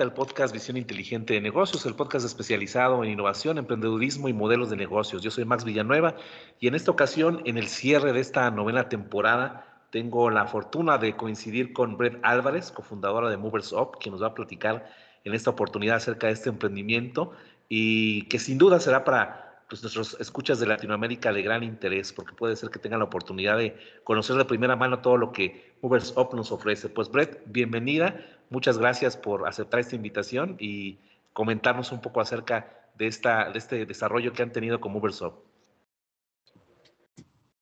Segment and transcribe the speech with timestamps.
[0.00, 4.76] al podcast Visión Inteligente de Negocios, el podcast especializado en innovación, emprendedurismo y modelos de
[4.76, 5.20] negocios.
[5.20, 6.16] Yo soy Max Villanueva
[6.58, 11.14] y en esta ocasión, en el cierre de esta novena temporada, tengo la fortuna de
[11.14, 14.90] coincidir con Brett Álvarez, cofundadora de Movers Up, quien nos va a platicar
[15.24, 17.32] en esta oportunidad acerca de este emprendimiento
[17.68, 22.34] y que sin duda será para pues, nuestros escuchas de Latinoamérica de gran interés, porque
[22.34, 26.12] puede ser que tengan la oportunidad de conocer de primera mano todo lo que Movers
[26.14, 26.90] Up nos ofrece.
[26.90, 28.22] Pues Brett, bienvenida.
[28.50, 30.98] Muchas gracias por aceptar esta invitación y
[31.32, 35.38] comentarnos un poco acerca de, esta, de este desarrollo que han tenido con Ubersoft.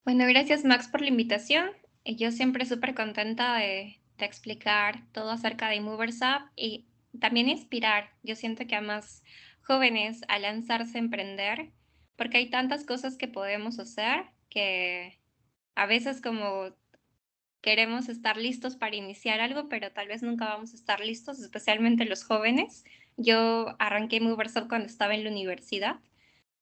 [0.04, 1.70] Bueno, gracias Max por la invitación.
[2.04, 6.88] Yo siempre súper contenta de, de, explicar todo acerca de Moversap y
[7.20, 8.10] también inspirar.
[8.24, 9.22] Yo siento que a más
[9.62, 11.70] jóvenes a lanzarse a emprender,
[12.20, 15.18] porque hay tantas cosas que podemos hacer que
[15.74, 16.76] a veces como
[17.62, 22.04] queremos estar listos para iniciar algo, pero tal vez nunca vamos a estar listos, especialmente
[22.04, 22.84] los jóvenes.
[23.16, 25.96] Yo arranqué Moversop cuando estaba en la universidad,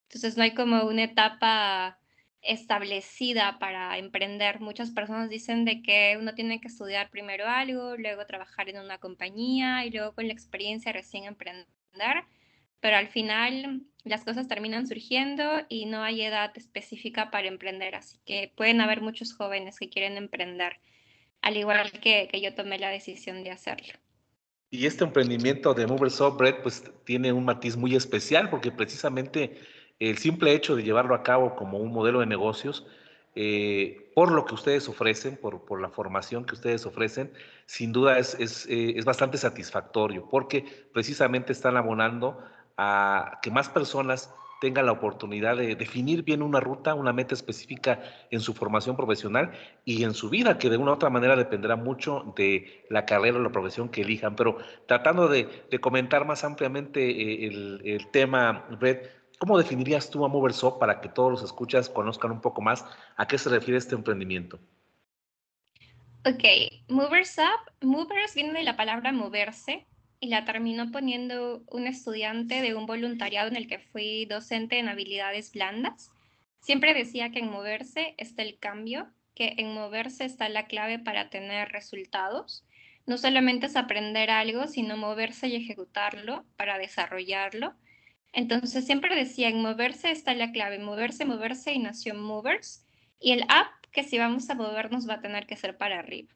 [0.04, 1.98] entonces no hay como una etapa
[2.40, 4.60] establecida para emprender.
[4.60, 8.98] Muchas personas dicen de que uno tiene que estudiar primero algo, luego trabajar en una
[8.98, 11.66] compañía y luego con la experiencia recién emprender,
[12.80, 18.18] pero al final las cosas terminan surgiendo y no hay edad específica para emprender, así
[18.24, 20.80] que pueden haber muchos jóvenes que quieren emprender,
[21.42, 23.94] al igual que, que yo tomé la decisión de hacerlo.
[24.70, 29.58] Y este emprendimiento de Moversoft Bread pues tiene un matiz muy especial porque precisamente
[29.98, 32.86] el simple hecho de llevarlo a cabo como un modelo de negocios,
[33.34, 37.32] eh, por lo que ustedes ofrecen, por, por, la formación que ustedes ofrecen,
[37.66, 42.38] sin duda es, es, eh, es bastante satisfactorio porque precisamente están abonando
[42.78, 48.02] a que más personas tengan la oportunidad de definir bien una ruta, una meta específica
[48.30, 49.52] en su formación profesional
[49.84, 53.38] y en su vida, que de una u otra manera dependerá mucho de la carrera
[53.38, 54.34] o la profesión que elijan.
[54.36, 55.48] Pero tratando de,
[55.80, 57.46] comentar más ampliamente eh,
[57.84, 62.40] el, tema, Red, ¿cómo definirías tú a Moverso para que todos los escuchas conozcan un
[62.40, 62.84] poco más
[63.16, 64.58] a qué se refiere este emprendimiento?
[66.26, 66.44] Ok,
[66.88, 69.86] Movers Up, Movers viene de la palabra moverse,
[70.20, 74.88] y la terminó poniendo un estudiante de un voluntariado en el que fui docente en
[74.88, 76.10] habilidades blandas.
[76.60, 81.30] Siempre decía que en moverse está el cambio, que en moverse está la clave para
[81.30, 82.64] tener resultados.
[83.06, 87.74] No solamente es aprender algo, sino moverse y ejecutarlo para desarrollarlo.
[88.32, 92.84] Entonces siempre decía, en moverse está la clave, moverse, moverse y nació Movers.
[93.20, 96.34] Y el app que si vamos a movernos va a tener que ser para arriba.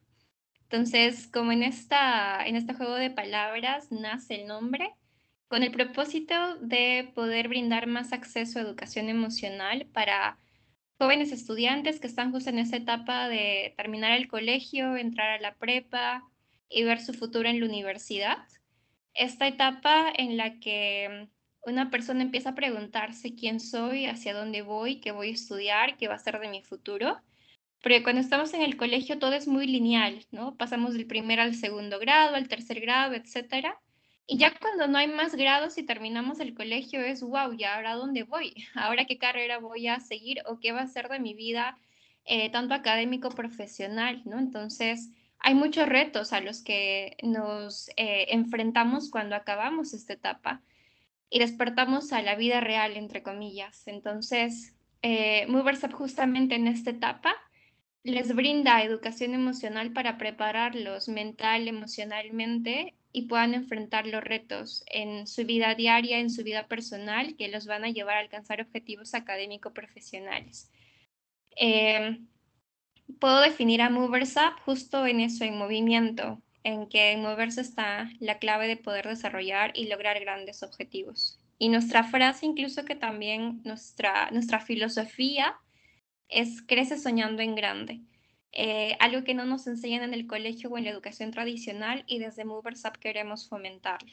[0.73, 4.91] Entonces, como en, esta, en este juego de palabras nace el nombre,
[5.47, 10.39] con el propósito de poder brindar más acceso a educación emocional para
[10.97, 15.53] jóvenes estudiantes que están justo en esa etapa de terminar el colegio, entrar a la
[15.53, 16.23] prepa
[16.69, 18.39] y ver su futuro en la universidad.
[19.13, 21.29] Esta etapa en la que
[21.67, 26.07] una persona empieza a preguntarse quién soy, hacia dónde voy, qué voy a estudiar, qué
[26.07, 27.21] va a ser de mi futuro
[27.83, 30.55] porque cuando estamos en el colegio todo es muy lineal, ¿no?
[30.55, 33.77] Pasamos del primer al segundo grado, al tercer grado, etcétera.
[34.25, 37.95] Y ya cuando no hay más grados y terminamos el colegio es, wow, ¿y ahora
[37.95, 38.53] dónde voy?
[38.73, 41.77] ¿Ahora qué carrera voy a seguir o qué va a ser de mi vida,
[42.23, 44.39] eh, tanto académico profesional, ¿no?
[44.39, 50.61] Entonces, hay muchos retos a los que nos eh, enfrentamos cuando acabamos esta etapa
[51.29, 53.87] y despertamos a la vida real, entre comillas.
[53.87, 57.35] Entonces, eh, Moversap justamente en esta etapa
[58.03, 65.45] les brinda educación emocional para prepararlos mental, emocionalmente y puedan enfrentar los retos en su
[65.45, 70.69] vida diaria, en su vida personal, que los van a llevar a alcanzar objetivos académico-profesionales.
[71.55, 72.27] Em,
[73.19, 78.09] puedo definir a Movers Up justo en eso, en movimiento, en que en moverse está
[78.19, 81.39] la clave de poder desarrollar y lograr grandes objetivos.
[81.59, 85.55] Y nuestra frase, incluso que también nuestra, nuestra filosofía,
[86.33, 88.01] es crece soñando en grande.
[88.51, 92.19] Eh, algo que no nos enseñan en el colegio o en la educación tradicional y
[92.19, 94.11] desde Movers Up queremos fomentarlo.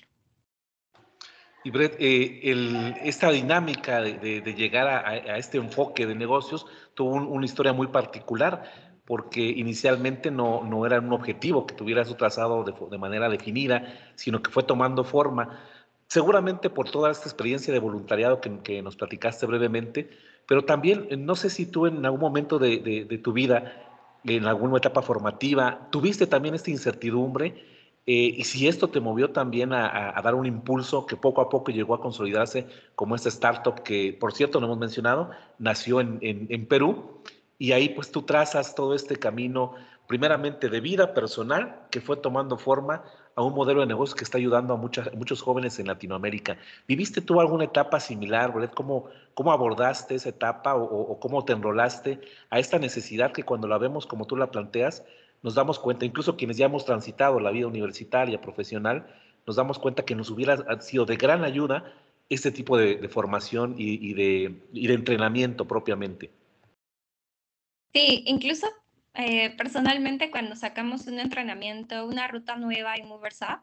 [1.62, 7.75] Y Brett, eh, esta dinámica de, llegar a, este enfoque de negocios tuvo una historia
[7.75, 8.64] muy particular
[9.05, 14.40] porque inicialmente no, no era un objetivo que tuviera su trazado de, manera definida, sino
[14.40, 15.61] que fue tomando forma.
[16.06, 20.11] Seguramente por toda esta experiencia de voluntariado que, que nos platicaste brevemente,
[20.46, 23.72] pero también, no sé si tú en algún momento de, tu vida,
[24.25, 27.64] en alguna etapa formativa, tuviste también esta incertidumbre
[28.06, 31.70] eh, y si esto te movió también a, dar un impulso que poco a poco
[31.70, 36.66] llegó a consolidarse como esta startup que, por cierto, no hemos mencionado, nació en, en
[36.66, 37.22] Perú
[37.58, 39.75] y ahí pues tú trazas todo este camino
[40.08, 43.04] primeramente de vida personal que fue tomando forma
[43.42, 46.58] a un modelo de negocio que está ayudando a muchos jóvenes en Latinoamérica.
[46.87, 48.52] ¿Viviste tú alguna etapa similar?
[48.75, 52.20] ¿Cómo, cómo abordaste esa etapa o, cómo te enrolaste
[52.50, 55.04] a esta necesidad que cuando la vemos como tú la planteas,
[55.42, 59.06] nos damos cuenta, incluso quienes ya hemos transitado la vida universitaria, profesional,
[59.46, 61.94] nos damos cuenta que nos hubiera sido de gran ayuda
[62.28, 66.31] este tipo de, formación y, de, y de entrenamiento propiamente.
[67.92, 68.66] Sí, incluso
[69.14, 73.62] eh, personalmente cuando sacamos un entrenamiento, una ruta nueva en Moversap,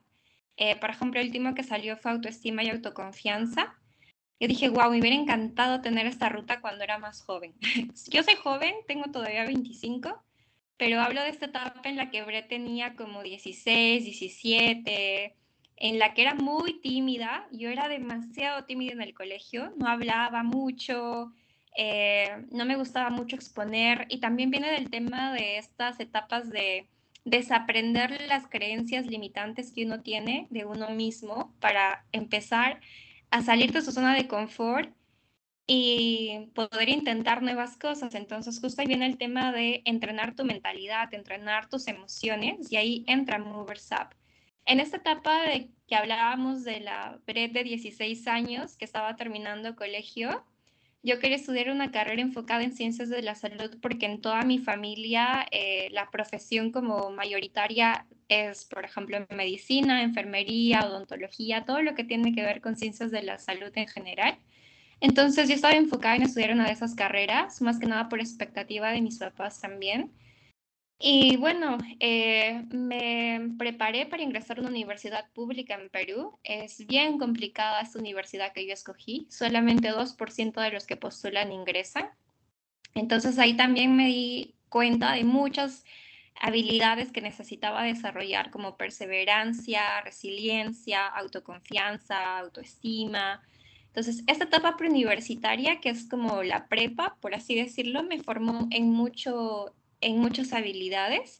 [0.57, 3.75] eh, por ejemplo, el último que salió fue autoestima y autoconfianza.
[4.39, 7.55] Yo dije, wow, me hubiera encantado tener esta ruta cuando era más joven.
[8.11, 10.23] Yo soy joven, tengo todavía 25,
[10.77, 15.35] pero hablo de esta etapa en la que Brett tenía como 16, 17,
[15.77, 17.47] en la que era muy tímida.
[17.51, 21.31] Yo era demasiado tímida en el colegio, no hablaba mucho,
[21.79, 26.89] eh, no me gustaba mucho exponer y también viene del tema de estas etapas de
[27.23, 32.81] desaprender las creencias limitantes que uno tiene de uno mismo para empezar
[33.29, 34.91] a salir de su zona de confort
[35.67, 38.15] y poder intentar nuevas cosas.
[38.15, 43.03] Entonces, justo ahí viene el tema de entrenar tu mentalidad, entrenar tus emociones y ahí
[43.05, 44.15] entra Movers Up.
[44.65, 45.41] En esta etapa
[45.87, 50.43] que hablábamos de la Bret de 16 años que estaba terminando colegio,
[51.03, 54.59] yo quería estudiar una carrera enfocada en ciencias de la salud porque en toda mi
[54.59, 62.03] familia eh, la profesión como mayoritaria es, por ejemplo, medicina, enfermería, odontología, todo lo que
[62.03, 64.37] tiene que ver con ciencias de la salud en general.
[64.99, 68.91] Entonces yo estaba enfocada en estudiar una de esas carreras, más que nada por expectativa
[68.91, 70.11] de mis papás también.
[70.99, 76.39] Y bueno, eh, me preparé para ingresar a una universidad pública en Perú.
[76.43, 79.27] Es bien complicada esta universidad que yo escogí.
[79.29, 82.09] Solamente 2% de los que postulan ingresan.
[82.95, 85.85] Entonces ahí también me di cuenta de muchas
[86.41, 93.41] habilidades que necesitaba desarrollar como perseverancia, resiliencia, autoconfianza, autoestima.
[93.87, 98.91] Entonces, esta etapa preuniversitaria, que es como la prepa, por así decirlo, me formó en
[98.91, 101.39] mucho en muchas habilidades.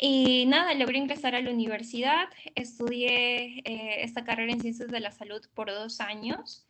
[0.00, 5.12] Y nada, logré ingresar a la universidad, estudié eh, esta carrera en ciencias de la
[5.12, 6.66] salud por dos años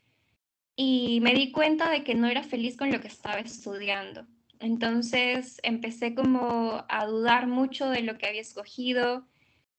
[0.76, 4.26] y me di cuenta de que no era feliz con lo que estaba estudiando.
[4.60, 9.26] Entonces empecé como a dudar mucho de lo que había escogido.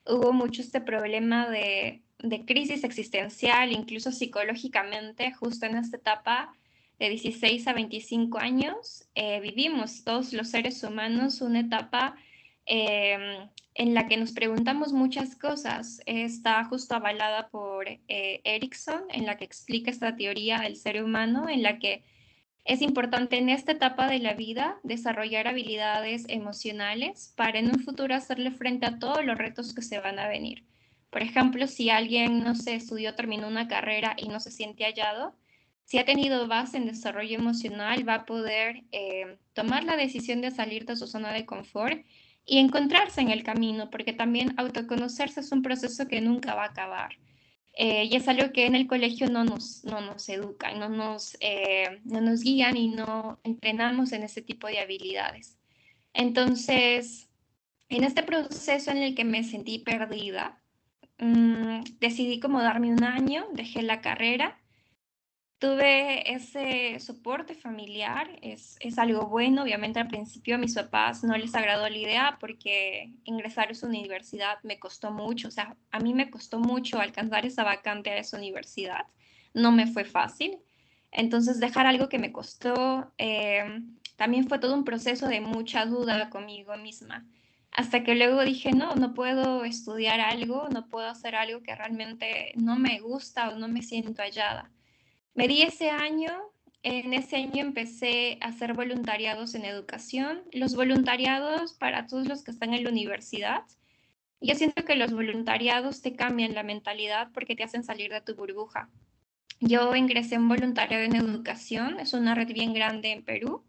[0.06, 6.54] Hubo mucho este problema de, de crisis existencial, incluso psicológicamente, justo en esta etapa
[7.00, 12.16] de 16 a 25 años, eh, vivimos todos los seres humanos una etapa
[12.66, 16.02] em, en la que nos preguntamos muchas cosas.
[16.06, 21.50] Está justo avalada por eh, Erickson, en la que explica esta teoría del ser humano,
[21.50, 22.04] en la que
[22.64, 28.16] es importante en esta etapa de la vida desarrollar habilidades emocionales para en un futuro
[28.16, 30.66] hacerle frente a todos los retos que se van a venir.
[31.12, 35.36] Por ejemplo, si alguien, no sé, estudió, terminó una carrera y no se siente hallado,
[35.86, 40.50] si ha tenido base en desarrollo emocional, va a poder eh, tomar la decisión de
[40.50, 42.04] salir de su zona de confort
[42.44, 46.70] y encontrarse en el camino, porque también autoconocerse es un proceso que nunca va a
[46.70, 47.18] acabar.
[47.78, 51.38] Eh, y es algo que en el colegio no nos, no nos educan, no nos,
[51.40, 55.60] eh, no nos guían y no entrenamos en ese tipo de habilidades.
[56.14, 57.30] Entonces,
[57.90, 60.62] en este proceso en el que me sentí perdida,
[61.20, 64.60] mm, decidí como darme un año, dejé la carrera
[65.60, 69.64] tuve ese soporte familiar, es, es, algo bueno.
[69.64, 73.88] Obviamente al principio a mis papás no les agradó la idea porque ingresar a esa
[73.88, 78.18] universidad me costó mucho, o sea, a mí me costó mucho alcanzar esa vacante a
[78.18, 79.08] esa universidad,
[79.54, 80.60] no me fue fácil.
[81.12, 83.82] Entonces dejar algo que me costó eh,
[84.18, 87.26] también fue todo un proceso de mucha duda conmigo misma.
[87.72, 92.54] Hasta que luego dije, no, no puedo estudiar algo, no puedo hacer algo que realmente
[92.56, 94.72] no me gusta o no me siento hallada.
[95.36, 96.32] Me di ese año,
[96.82, 100.44] en ese año empecé a hacer voluntariados en educación.
[100.54, 103.64] Los voluntariados para todos los que están en la universidad.
[104.40, 108.36] Yo siento que los voluntariados te cambian la mentalidad porque te hacen salir de tu
[108.36, 108.90] burbuja.
[109.60, 113.66] Yo ingresé en voluntariado en educación, es una red bien grande en Perú,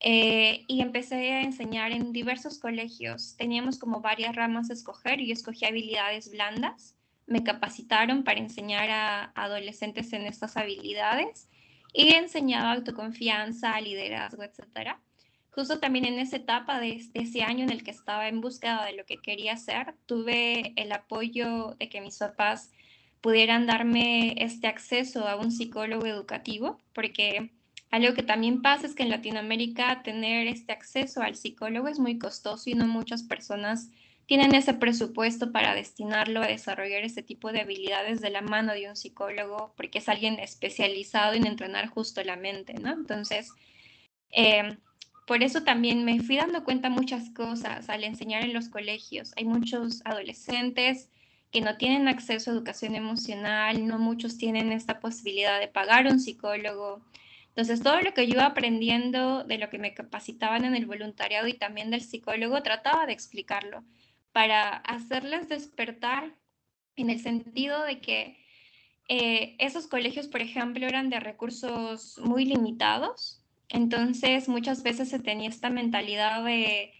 [0.00, 3.36] eh, y empecé a enseñar en diversos colegios.
[3.36, 6.97] Teníamos como varias ramas a escoger y yo escogí habilidades blandas
[7.28, 11.48] me capacitaron para enseñar a adolescentes en estas habilidades
[11.92, 15.00] y he enseñado autoconfianza, liderazgo, etcétera.
[15.50, 18.92] Justo también en esa etapa de, ese año en el que estaba en búsqueda de
[18.92, 22.70] lo que quería hacer, tuve el apoyo de que mis papás
[23.20, 27.50] pudieran darme este acceso a un psicólogo educativo, porque
[27.90, 32.18] algo que también pasa es que en Latinoamérica tener este acceso al psicólogo es muy
[32.18, 33.90] costoso y no muchas personas
[34.28, 38.86] tienen ese presupuesto para destinarlo a desarrollar ese tipo de habilidades de la mano de
[38.86, 42.92] un psicólogo, porque es alguien especializado en entrenar justo la mente, ¿no?
[42.92, 43.50] Entonces,
[44.30, 44.76] eh,
[45.26, 49.32] por eso también me fui dando cuenta muchas cosas al enseñar en los colegios.
[49.38, 51.08] Hay muchos adolescentes
[51.50, 56.20] que no tienen acceso a educación emocional, no muchos tienen esta posibilidad de pagar un
[56.20, 57.00] psicólogo.
[57.48, 61.48] Entonces, todo lo que yo iba aprendiendo de lo que me capacitaban en el voluntariado
[61.48, 63.84] y también del psicólogo, trataba de explicarlo
[64.38, 66.32] para hacerles despertar
[66.94, 68.38] en el sentido de que
[69.08, 75.48] eh, esos colegios, por ejemplo, eran de recursos muy limitados, entonces muchas veces se tenía
[75.48, 76.92] esta mentalidad de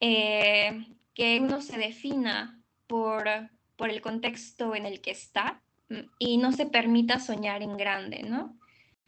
[0.00, 0.84] eh,
[1.14, 3.22] que uno se defina por,
[3.76, 8.24] por el contexto en el que está mm, y no se permita soñar en grande,
[8.24, 8.58] ¿no?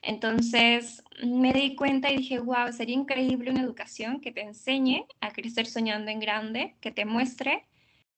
[0.06, 5.32] Entonces me di cuenta y dije, wow, sería increíble una educación que te enseñe a
[5.32, 7.66] crecer soñando en grande, que te muestre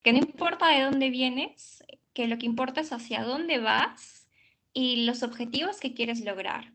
[0.02, 4.28] que no importa de dónde vienes, que lo que importa es hacia dónde vas
[4.72, 6.72] y los objetivos que quieres lograr.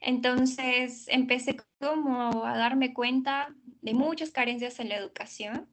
[0.00, 5.68] Entonces empecé como a darme cuenta de muchas carencias en la educación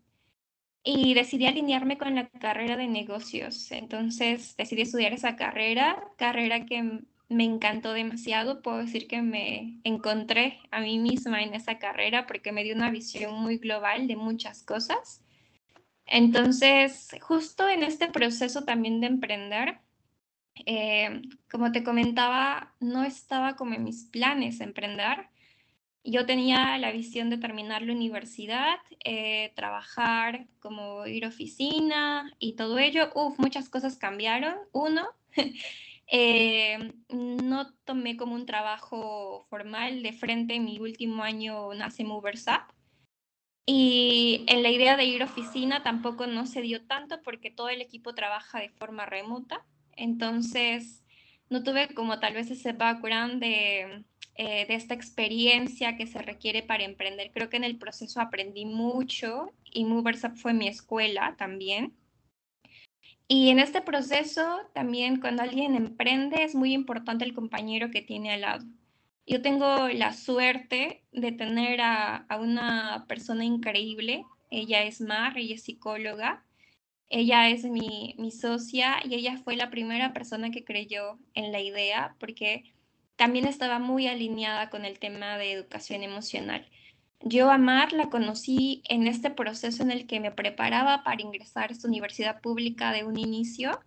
[0.84, 3.72] y decidí alinearme con la carrera de negocios.
[3.72, 8.62] Entonces decidí estudiar esa carrera, carrera que me encantó demasiado.
[8.62, 12.92] Puedo decir que me encontré a mí misma en esa carrera porque me dio una
[12.92, 15.24] visión muy global de muchas cosas.
[16.06, 19.80] Entonces, justo en este proceso también de emprender,
[20.66, 21.22] eh,
[21.52, 25.28] como te comentaba, no estaba como en mis planes emprender.
[26.04, 32.54] Yo tenía la visión de terminar la universidad, eh, trabajar, como ir a oficina y
[32.54, 33.12] todo ello.
[33.14, 34.56] Uf, muchas cosas cambiaron.
[34.72, 35.08] Uno,
[36.12, 40.04] Eh, no tomé como un trabajo formal.
[40.04, 42.74] De frente, en mi último año nace MoversUp.
[43.66, 47.70] Y en la idea de ir a oficina tampoco no se dio tanto porque todo
[47.70, 49.64] el equipo trabaja de forma remota.
[49.96, 51.04] Entonces,
[51.50, 54.04] no tuve como tal vez ese background de,
[54.36, 57.30] eh, de esta experiencia que se requiere para emprender.
[57.32, 61.99] Creo que en el proceso aprendí mucho y MoversUp fue mi escuela también.
[63.32, 68.32] Y en este proceso también cuando alguien emprende es muy importante el compañero que tiene
[68.32, 68.66] al lado.
[69.28, 74.26] Yo tengo la suerte de tener a, una persona increíble.
[74.50, 76.44] Ella es Mar, ella es psicóloga.
[77.08, 81.62] Ella es mi, mi socia y ella fue la primera persona que creyó en la
[81.62, 82.74] idea porque
[83.16, 86.68] también estaba muy alineada con el tema de educación emocional.
[87.22, 91.70] Yo a Mar la conocí en este proceso en el que me preparaba para ingresar
[91.70, 93.80] a esta universidad pública de un inicio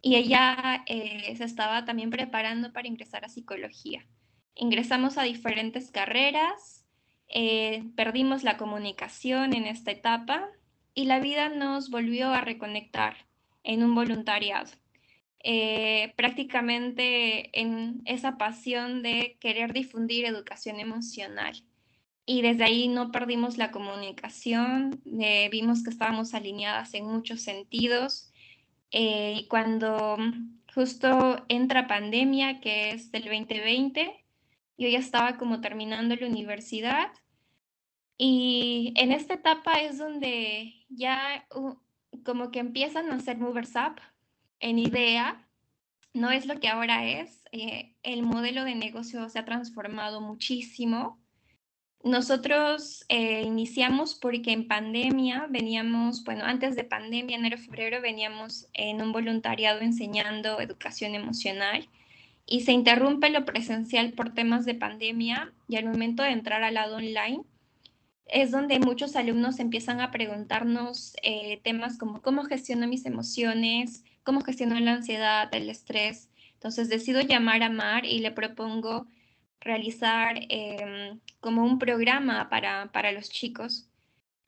[0.00, 4.06] y ella eh, se estaba también preparando para ingresar a psicología.
[4.54, 6.86] Ingresamos a diferentes carreras,
[7.28, 10.48] eh, perdimos la comunicación en esta etapa
[10.94, 13.26] y la vida nos volvió a reconectar
[13.62, 14.70] en un voluntariado.
[15.44, 21.62] Eh, prácticamente en esa pasión de querer difundir educación emocional
[22.26, 28.32] y desde ahí no perdimos la comunicación, eh, vimos que estábamos alineadas en muchos sentidos
[28.92, 30.16] eh, y cuando
[30.74, 34.24] justo entra pandemia, que es del 2020,
[34.78, 37.10] yo ya estaba como terminando la universidad
[38.16, 41.46] y en esta etapa es donde ya
[42.24, 44.00] como que empiezan a hacer movers up
[44.58, 45.46] en idea,
[46.12, 51.19] no es lo que ahora es, eh, el modelo de negocio se ha transformado muchísimo
[52.02, 59.02] nosotros eh, iniciamos porque en pandemia veníamos, bueno, antes de pandemia, enero, febrero, veníamos en
[59.02, 61.88] un voluntariado enseñando educación emocional
[62.46, 66.74] y se interrumpe lo presencial por temas de pandemia y al momento de entrar al
[66.74, 67.42] lado online
[68.26, 74.40] es donde muchos alumnos empiezan a preguntarnos eh, temas como cómo gestiono mis emociones, cómo
[74.40, 76.30] gestiono la ansiedad, el estrés.
[76.54, 79.06] Entonces decido llamar a Mar y le propongo
[79.60, 83.88] realizar em, como un programa para, para los chicos.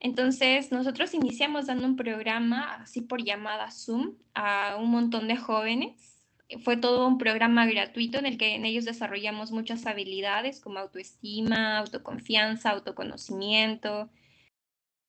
[0.00, 6.18] Entonces, nosotros iniciamos dando un programa así por llamada Zoom a un montón de jóvenes.
[6.64, 11.78] Fue todo un programa gratuito en el que en ellos desarrollamos muchas habilidades como autoestima,
[11.78, 14.10] autoconfianza, autoconocimiento.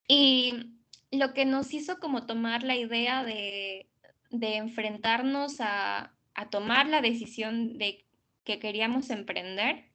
[0.07, 0.75] Y
[1.11, 3.89] lo que nos hizo como tomar la idea de,
[4.29, 8.05] de enfrentarnos a, a tomar la decisión de
[8.43, 9.92] que queríamos emprender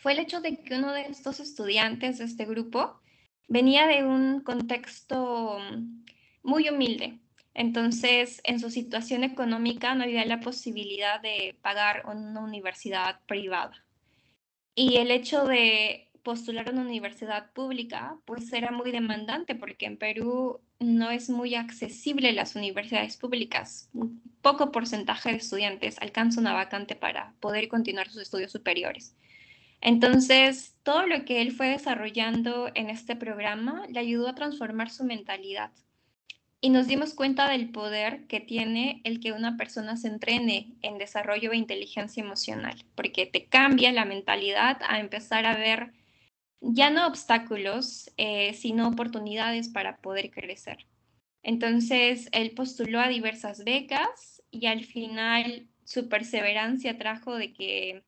[0.00, 3.00] fue el hecho de que uno de estos estudiantes de este grupo
[3.48, 6.04] venía de un contexto mm,
[6.42, 7.18] muy humilde.
[7.52, 13.84] Entonces, en su situación económica no había la posibilidad de pagar una universidad privada.
[14.74, 19.98] Y el hecho de postular a una universidad pública, pues era muy demandante porque en
[19.98, 23.90] Perú no es muy accesible las universidades públicas.
[23.92, 29.14] Un poco porcentaje de estudiantes alcanza una vacante para poder continuar sus estudios superiores.
[29.80, 35.04] Entonces, todo lo que él fue desarrollando en este programa le ayudó a transformar su
[35.04, 35.70] mentalidad.
[36.60, 40.98] Y nos dimos cuenta del poder que tiene el que una persona se entrene en
[40.98, 45.92] desarrollo de inteligencia emocional, porque te cambia la mentalidad a empezar a ver
[46.60, 50.86] ya no obstáculos, eh, sino oportunidades para poder crecer.
[51.42, 58.04] Entonces, él postuló a diversas becas y al final su perseverancia trajo de que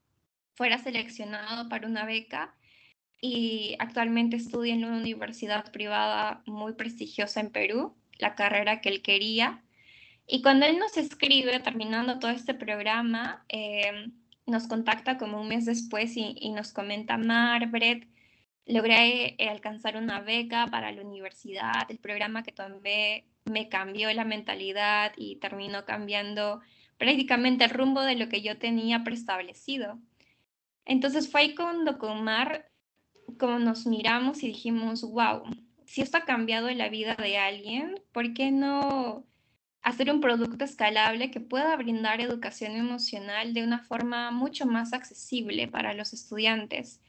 [0.55, 2.55] fuera seleccionado para una beca
[3.21, 9.03] y actualmente estudia en una universidad privada muy prestigiosa en Perú, la carrera que él
[9.03, 9.63] quería.
[10.27, 14.11] Y cuando él nos escribe, terminando todo este programa, eh,
[14.47, 18.09] nos contacta como un mes después y, nos comenta, Mar, Brett,
[18.67, 24.25] logré eh, alcanzar una beca para la universidad, el programa que tomé me cambió la
[24.25, 26.61] mentalidad y terminó cambiando
[26.99, 29.99] prácticamente el rumbo de lo que yo tenía preestablecido.
[30.85, 32.71] Entonces fue ahí cuando con Mar,
[33.39, 35.43] como nos miramos y dijimos, wow,
[35.87, 39.27] si esto ha cambiado la vida de alguien, ¿por qué no
[39.83, 45.69] hacer un producto escalable que pueda brindar educación emocional de una forma mucho más accesible
[45.69, 47.01] para los estudiantes?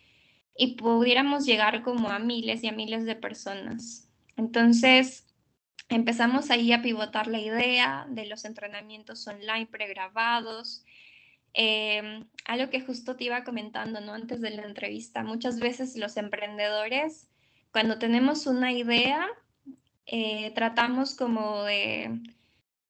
[0.55, 4.09] y pudiéramos llegar como a miles y a miles de personas.
[4.35, 5.25] Entonces,
[5.89, 10.83] empezamos ahí a pivotar la idea de los entrenamientos online pregrabados.
[11.53, 14.13] Eh, algo que justo te iba comentando ¿no?
[14.13, 17.27] antes de la entrevista, muchas veces los emprendedores,
[17.71, 19.27] cuando tenemos una idea,
[20.05, 22.19] eh, tratamos como de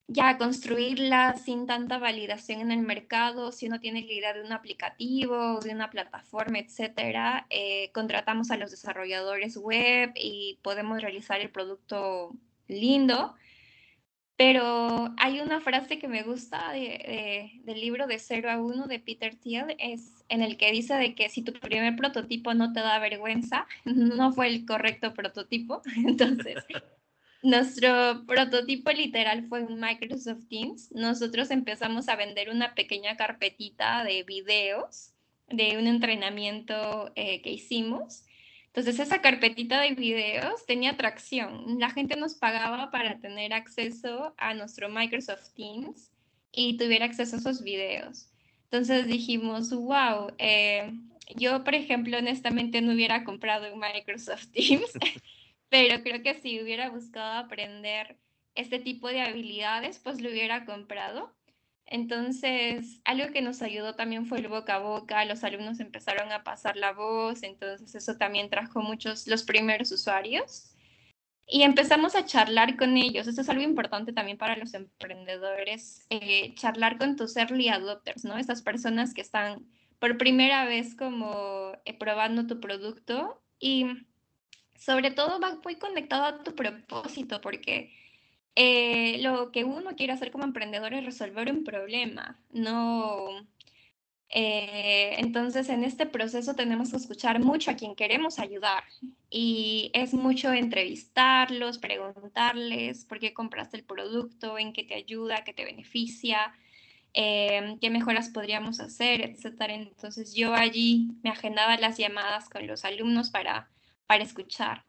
[0.07, 4.51] ya construirla sin tanta validación en el mercado, si uno tiene la idea de un
[4.51, 11.49] aplicativo, de una plataforma, etcétera, eh, contratamos a los desarrolladores web y podemos realizar el
[11.49, 12.35] producto
[12.67, 13.35] lindo.
[14.35, 19.35] Pero hay una frase que me gusta del libro de 0 a 1 de Peter
[19.35, 22.97] Thiel, es en el que dice de que si tu primer prototipo no te da
[22.99, 25.81] vergüenza, no fue el correcto prototipo.
[25.97, 26.63] Entonces,
[27.43, 30.91] nuestro prototipo literal fue un Microsoft Teams.
[30.93, 35.13] Nosotros empezamos a vender una pequeña carpetita de videos
[35.49, 38.23] de un entrenamiento eh, que hicimos.
[38.73, 41.79] Entonces esa carpetita de videos tenía tracción.
[41.79, 46.11] La gente nos pagaba para tener acceso a nuestro Microsoft Teams
[46.51, 48.29] y tuviera acceso a esos videos.
[48.65, 50.91] Entonces dijimos, wow, eh,
[51.35, 54.91] yo por ejemplo honestamente no hubiera comprado un Microsoft Teams
[55.73, 58.15] pero creo que si hubiera buscado aprender
[58.53, 61.33] este tipo de habilidades, pues lo hubiera comprado.
[61.85, 66.43] Entonces, algo que nos ayudó también fue el boca a boca, los alumnos empezaron a
[66.43, 70.69] pasar la voz, entonces eso también trajo muchos, los primeros usuarios.
[71.45, 73.27] Y empezamos a charlar con ellos.
[73.27, 78.37] Esto es algo importante también para los emprendedores, eh, charlar con tus early adopters, ¿no?
[78.37, 79.67] Estas personas que están
[79.99, 83.85] por primera vez como eh, probando tu producto y
[84.77, 87.93] sobre todo va muy conectado a tu propósito, porque
[88.55, 93.27] eh, lo que uno quiere hacer como emprendedor es resolver un problema, no...
[94.35, 98.83] Eh, entonces, en este proceso tenemos que escuchar mucho a quien queremos ayudar
[99.29, 105.53] y es mucho entrevistarlos, preguntarles por qué compraste el producto, en qué te ayuda, qué
[105.53, 106.51] te beneficia,
[107.13, 109.75] eh, qué mejoras podríamos hacer, etcétera.
[109.75, 113.69] Entonces, yo allí me agendaba las llamadas con los alumnos para
[114.07, 114.85] para escuchar.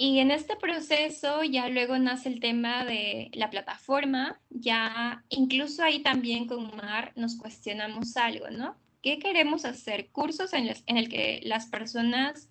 [0.00, 6.04] Y en este proceso ya luego nace el tema de la plataforma, ya incluso ahí
[6.04, 8.76] también con Mar nos cuestionamos algo, ¿no?
[9.02, 10.10] ¿Qué queremos hacer?
[10.10, 12.48] Cursos en, los, en el que las personas,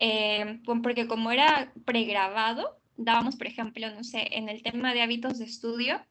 [0.00, 5.38] eh, porque como era pregrabado, dábamos, por ejemplo, no sé, en el tema de hábitos
[5.38, 6.04] de estudio,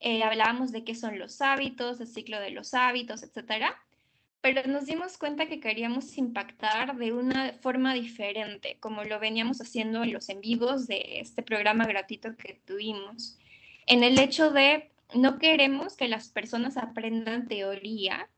[0.00, 3.76] eh, hablábamos de qué son los hábitos, el ciclo de los hábitos, etcétera
[4.42, 10.02] pero nos dimos cuenta que queríamos impactar de una forma diferente, como lo veníamos haciendo
[10.02, 13.38] en los en vivos de este programa gratuito que tuvimos,
[13.86, 18.30] en el hecho de no queremos que las personas aprendan teoría,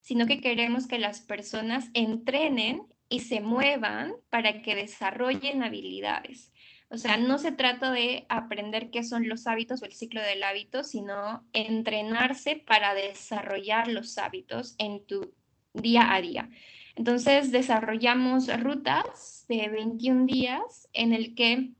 [0.00, 6.52] sino que queremos que las personas entrenen y se muevan para que desarrollen habilidades.
[6.90, 10.42] O sea, no se trata de aprender qué son los hábitos o el ciclo del
[10.42, 15.32] hábito, sino entrenarse para desarrollar los hábitos en tu
[15.74, 16.50] día a día.
[16.96, 21.70] Entonces desarrollamos rutas de 21 días en el que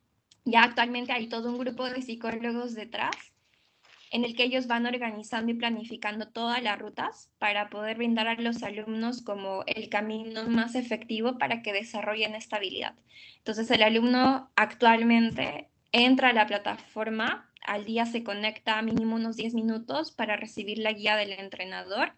[0.44, 3.14] ya actualmente hay todo un grupo de psicólogos detrás
[4.10, 8.34] en el que ellos van organizando y planificando todas las rutas para poder brindar a
[8.34, 12.94] los alumnos como el camino más efectivo para que desarrollen esta habilidad.
[13.38, 19.54] Entonces el alumno actualmente entra a la plataforma, al día se conecta mínimo unos 10
[19.54, 22.14] minutos para recibir la guía del entrenador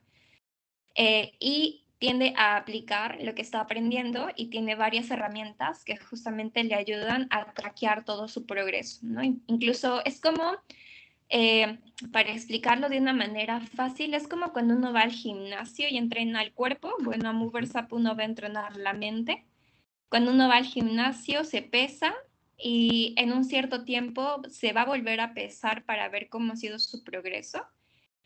[0.94, 6.64] eh, y tiende a aplicar lo que está aprendiendo y tiene varias herramientas que justamente
[6.64, 8.98] le ayudan a traquear todo su progreso.
[9.02, 9.22] ¿no?
[9.22, 10.57] Incluso es como
[11.28, 11.78] eh,
[12.11, 16.42] para explicarlo de una manera fácil, es como cuando uno va al gimnasio y entrena
[16.42, 16.92] el cuerpo.
[17.00, 19.46] Bueno, a Movers Up uno va a entrenar la mente.
[20.09, 22.12] Cuando uno va al gimnasio se pesa
[22.59, 26.57] y en un cierto tiempo se va a volver a pesar para ver cómo ha
[26.57, 27.64] sido su progreso.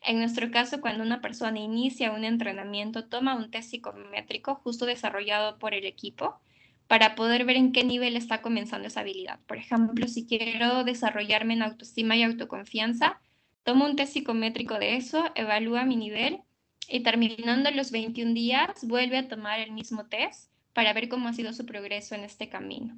[0.03, 5.59] En nuestro caso, cuando una persona inicia un entrenamiento, toma un test psicométrico justo desarrollado
[5.59, 6.41] por el equipo
[6.87, 9.41] para poder ver en qué nivel está comenzando esa habilidad.
[9.47, 13.21] Por ejemplo, si quiero desarrollarme en autoestima y autoconfianza,
[13.65, 16.41] tomo un test psicométrico de eso, evalúa mi nivel
[16.89, 21.33] y terminando los 21 días vuelve a tomar el mismo test para ver cómo ha
[21.33, 22.97] sido su progreso en este camino.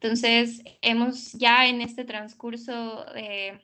[0.00, 3.60] Entonces, hemos ya en este transcurso de,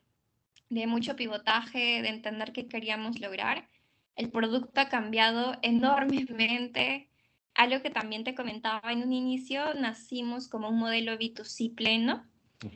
[0.70, 3.68] de mucho pivotaje, de entender qué queríamos lograr,
[4.16, 7.08] el producto ha cambiado enormemente
[7.54, 12.26] algo que también te comentaba en un inicio, nacimos como un modelo B2C pleno.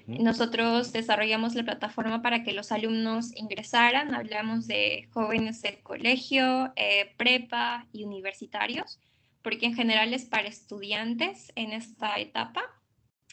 [0.06, 4.14] Nosotros desarrollamos la plataforma para que los alumnos ingresaran.
[4.14, 9.00] Hablamos de jóvenes de colegio, eh, prepa y universitarios,
[9.42, 12.62] porque en general es para estudiantes en esta etapa.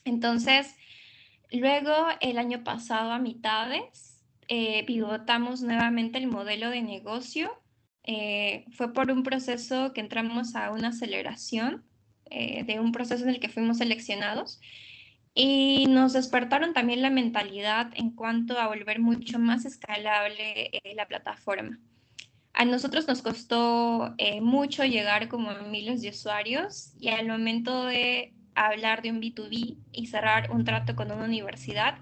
[0.06, 0.76] Entonces,
[1.52, 4.15] luego el año pasado a mitades,
[4.48, 7.52] eh, pivotamos nuevamente el modelo de negocio
[8.04, 11.84] eh, fue por un proceso que entramos a una aceleración
[12.30, 14.62] eh, de un proceso en el que fuimos seleccionados
[15.34, 21.80] y nos despertaron también la mentalidad en cuanto a volver mucho más escalable la plataforma.
[22.54, 28.34] A nosotros nos costó mucho llegar como a miles de usuarios y al momento de
[28.56, 31.98] hablar de un B2B y cerrar un trato con una universidad,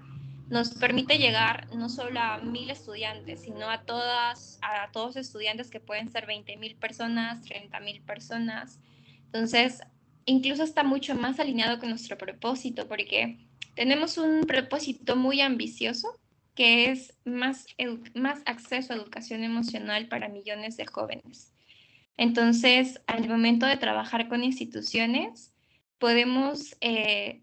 [0.53, 5.79] nos permite llegar no solo a mil estudiantes, sino a todas, a todos estudiantes que
[5.79, 8.79] pueden ser 20 mil personas, 30 mil personas.
[9.25, 9.81] Entonces,
[10.25, 13.39] incluso está mucho más alineado con nuestro propósito, porque
[13.75, 16.19] tenemos un propósito muy ambicioso,
[16.53, 17.65] que es más,
[18.13, 21.51] más acceso a educación emocional para millones de jóvenes.
[22.15, 25.51] Entonces, al momento de trabajar con instituciones,
[25.97, 27.42] podemos eh,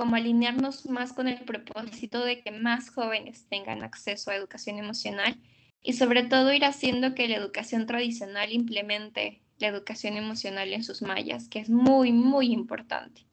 [0.00, 5.38] como alinearnos más con el propósito de que más jóvenes tengan acceso a educación emocional
[5.82, 11.02] y sobre todo ir haciendo que la educación tradicional implemente la educación emocional en sus
[11.02, 13.26] mallas, que es muy, muy importante.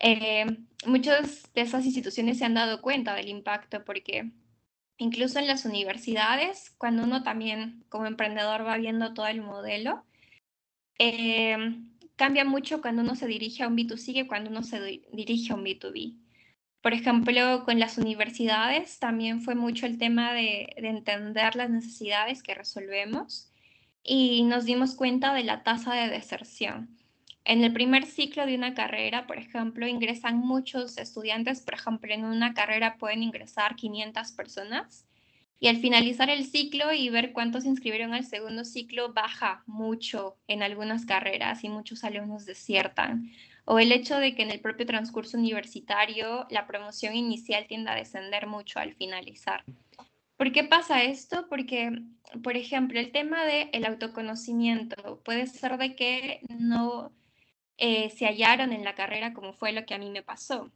[0.00, 0.44] Eh,
[0.86, 4.28] muchas de esas instituciones se han dado cuenta del impacto porque
[4.98, 10.04] incluso en las universidades, cuando uno también como emprendedor va viendo todo el modelo,
[10.98, 11.56] eh,
[12.20, 14.78] cambia mucho cuando uno se dirige a un B2C que cuando uno se
[15.10, 16.18] dirige a un B2B.
[16.82, 22.54] Por ejemplo, con las universidades también fue mucho el tema de, entender las necesidades que
[22.54, 23.50] resolvemos
[24.02, 26.94] y nos dimos cuenta de la tasa de deserción.
[27.44, 32.26] En el primer ciclo de una carrera, por ejemplo, ingresan muchos estudiantes, por ejemplo, en
[32.26, 35.06] una carrera pueden ingresar 500 personas
[35.60, 40.38] y al finalizar el ciclo y ver cuántos se inscribieron al segundo ciclo baja mucho
[40.48, 43.30] en algunas carreras y muchos alumnos desiertan.
[43.66, 47.94] O el hecho de que en el propio transcurso universitario la promoción inicial tiende a
[47.94, 49.62] descender mucho al finalizar.
[50.38, 51.46] ¿Por qué pasa esto?
[51.50, 51.92] Porque,
[52.42, 57.12] por ejemplo, el tema del autoconocimiento puede ser de que no
[57.76, 60.72] eh, se hallaron en la carrera como fue lo que a mí me pasó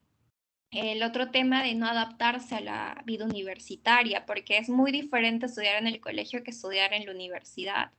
[0.75, 5.77] el otro tema de no adaptarse a la vida universitaria, porque es muy diferente estudiar
[5.77, 7.93] en el colegio que estudiar en la universidad.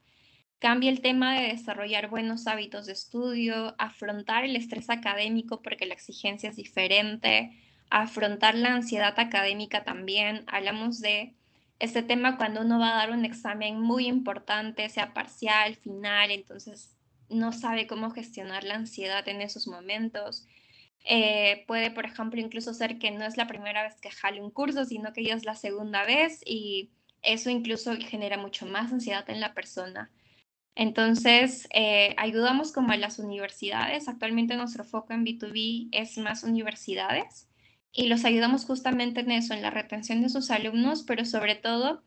[0.58, 5.94] Cambia el tema de desarrollar buenos hábitos de estudio, afrontar el estrés académico porque la
[5.94, 7.50] exigencia es diferente,
[7.88, 10.44] afrontar la ansiedad académica también.
[10.46, 11.34] Hablamos de
[11.78, 16.94] este tema cuando uno va a dar un examen muy importante, sea parcial, final, entonces
[17.28, 20.46] no sabe cómo gestionar la ansiedad en esos momentos
[21.04, 24.50] eh, puede, por ejemplo, incluso ser que no es la primera vez que jale un
[24.50, 26.90] curso, sino que ya es la segunda vez y
[27.22, 30.10] eso incluso genera mucho más ansiedad en la persona.
[30.74, 34.08] Entonces, eh, ayudamos como a las universidades.
[34.08, 37.48] Actualmente nuestro foco en B2B es más universidades
[37.92, 42.02] y los ayudamos justamente en eso, en la retención de sus alumnos, pero sobre todo,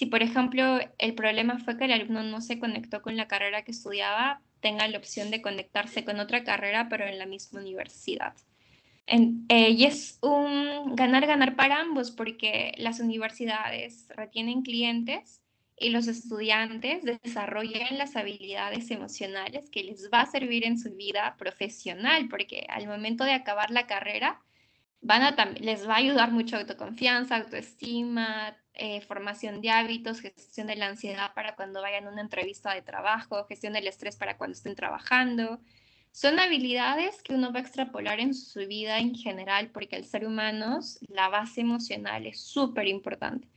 [0.00, 3.64] si por ejemplo el problema fue que el alumno no se conectó con la carrera
[3.64, 8.32] que estudiaba, tengan la opción de conectarse con otra carrera, pero en la misma universidad.
[9.06, 15.42] Eh, y es un ganar-ganar para ambos porque las universidades retienen clientes
[15.76, 21.36] y los estudiantes desarrollan las habilidades emocionales que les va a servir en su vida
[21.36, 24.40] profesional, porque al momento de acabar la carrera
[25.02, 30.76] van a les va a ayudar mucho autoconfianza, autoestima, eh, formación de hábitos, gestión de
[30.76, 34.56] la ansiedad para cuando vayan a una entrevista de trabajo, gestión del estrés para cuando
[34.56, 35.60] estén trabajando,
[36.12, 40.26] son habilidades que uno va a extrapolar en su vida en general, porque el ser
[40.26, 43.48] humano, la base emocional es súper importante.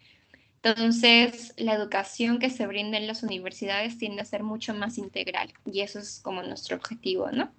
[0.62, 5.52] Entonces, la educación que se brinda en las universidades tiende a ser mucho más integral
[5.65, 7.52] y eso es como nuestro objetivo, ¿no?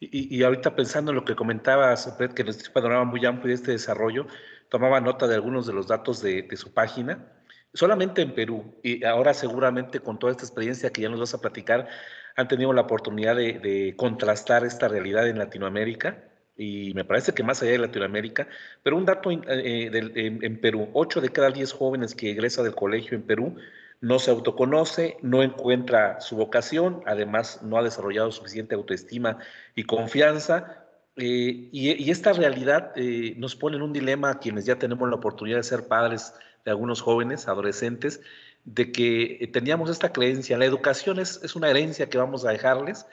[0.00, 3.72] Y, ahorita pensando en lo que comentabas, Fred, que nos panorama muy amplio de este
[3.72, 4.26] desarrollo,
[4.70, 7.26] tomaba nota de algunos de los datos de, su página
[7.74, 11.40] solamente en Perú, y ahora seguramente con toda esta experiencia que ya nos vas a
[11.40, 11.88] platicar,
[12.36, 16.24] han tenido la oportunidad de, contrastar esta realidad en Latinoamérica
[16.56, 18.48] y me parece que más allá de Latinoamérica,
[18.82, 23.16] pero un dato eh, en, Perú, 8 de cada 10 jóvenes que egresa del colegio
[23.16, 23.56] en Perú
[24.00, 29.38] no se autoconoce, no encuentra su vocación, además no ha desarrollado suficiente autoestima
[29.74, 30.86] y confianza.
[31.16, 35.16] Eh, y, esta realidad eh, nos pone en un dilema a quienes ya tenemos la
[35.16, 38.20] oportunidad de ser padres de algunos jóvenes, adolescentes,
[38.64, 40.56] de que eh, teníamos esta creencia.
[40.58, 43.06] La educación es, es, una herencia que vamos a dejarles,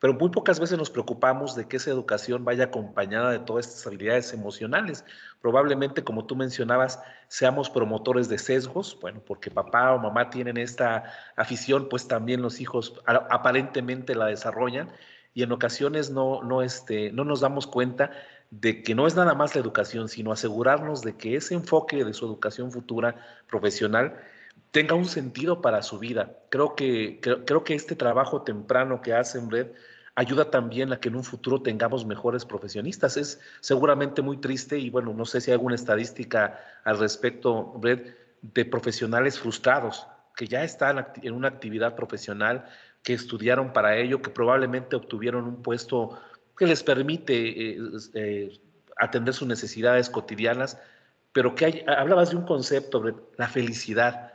[0.00, 3.86] pero muy pocas veces nos preocupamos de que esa educación vaya acompañada de todas estas
[3.86, 5.04] habilidades emocionales.
[5.40, 11.04] Probablemente, como tú mencionabas, seamos promotores de sesgos, bueno, porque papá o mamá tienen esta
[11.36, 14.90] afición, pues también los hijos aparentemente la desarrollan
[15.34, 18.12] y en ocasiones no, no, este, no nos damos cuenta
[18.50, 22.14] de que no es nada más la educación, sino asegurarnos de que ese enfoque de
[22.14, 23.16] su educación futura
[23.48, 24.16] profesional
[24.70, 26.38] tenga un sentido para su vida.
[26.50, 29.74] Creo que, creo, que este trabajo temprano que hacen, Brett,
[30.14, 33.16] ayuda también a que en un futuro tengamos mejores profesionistas.
[33.16, 38.16] Es seguramente muy triste y bueno, no sé si hay alguna estadística al respecto, Brett,
[38.40, 42.64] de profesionales frustrados que ya están en una actividad profesional,
[43.04, 46.18] que estudiaron para ello, que probablemente obtuvieron un puesto
[46.56, 47.34] que les permite
[47.72, 47.78] eh,
[48.14, 48.60] eh,
[48.96, 50.80] atender sus necesidades cotidianas,
[51.32, 53.04] pero que hay, hablabas de un concepto,
[53.36, 54.32] la felicidad.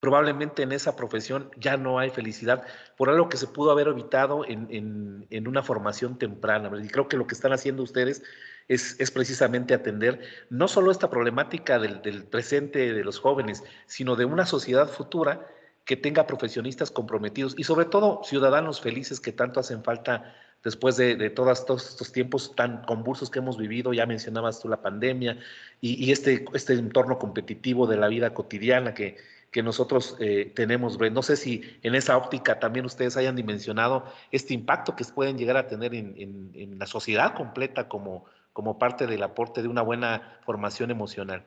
[0.00, 2.62] Probablemente en esa profesión ya no hay felicidad
[2.96, 6.70] por algo que se pudo haber evitado en, una formación temprana.
[6.80, 8.22] Y creo que lo que están haciendo ustedes
[8.68, 10.20] es, precisamente atender
[10.50, 15.48] no solo esta problemática del presente de los jóvenes, sino de una sociedad futura
[15.88, 21.30] que tenga profesionistas comprometidos y sobre todo ciudadanos felices que tanto hacen falta después de,
[21.30, 25.38] todos, estos tiempos tan convulsos que hemos vivido, ya mencionabas tú la pandemia
[25.80, 29.16] y, este, este entorno competitivo de la vida cotidiana que,
[29.50, 30.98] que nosotros eh, tenemos.
[30.98, 35.56] No sé si en esa óptica también ustedes hayan dimensionado este impacto que pueden llegar
[35.56, 36.14] a tener en,
[36.52, 41.46] en la sociedad completa como, como parte del aporte de una buena formación emocional.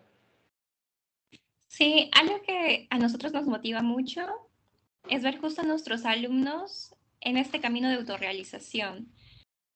[1.71, 4.27] Sí, algo que a nosotros nos motiva mucho
[5.09, 9.07] es ver justo a nuestros alumnos en este camino de autorrealización.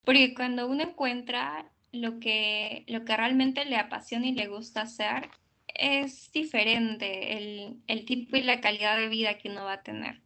[0.03, 5.29] Porque cuando uno encuentra lo que, lo que realmente le apasiona y le gusta hacer,
[5.67, 10.21] es diferente el, el tipo y la calidad de vida que uno va a tener.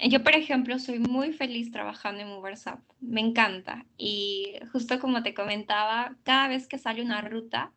[0.00, 2.80] Yo, por ejemplo, soy muy feliz trabajando en UberSap.
[3.00, 3.86] Me encanta.
[3.96, 7.72] Y justo como te comentaba, cada vez que sale una ruta,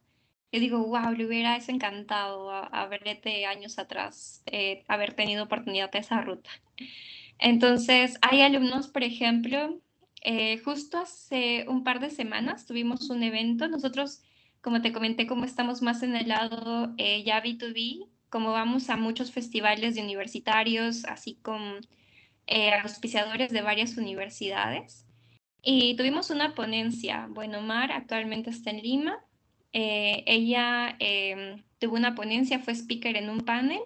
[0.52, 6.22] yo digo, wow, le hubiera encantado haberte años atrás, eh, haber tenido oportunidad de esa
[6.22, 6.50] ruta.
[7.38, 9.80] Entonces, hay alumnos, por ejemplo,
[10.22, 13.68] eh, justo hace un par de semanas tuvimos un evento.
[13.68, 14.22] Nosotros,
[14.62, 18.98] como te comenté, como estamos más en el lado eh, ya B2B, como vamos a
[18.98, 21.76] muchos festivales de universitarios, así como
[22.48, 25.06] eh, auspiciadores de varias universidades.
[25.62, 27.28] Y tuvimos una ponencia.
[27.30, 29.20] Bueno, Mar actualmente está en Lima.
[29.74, 33.82] Ella em, tuvo una ponencia, fue speaker en un panel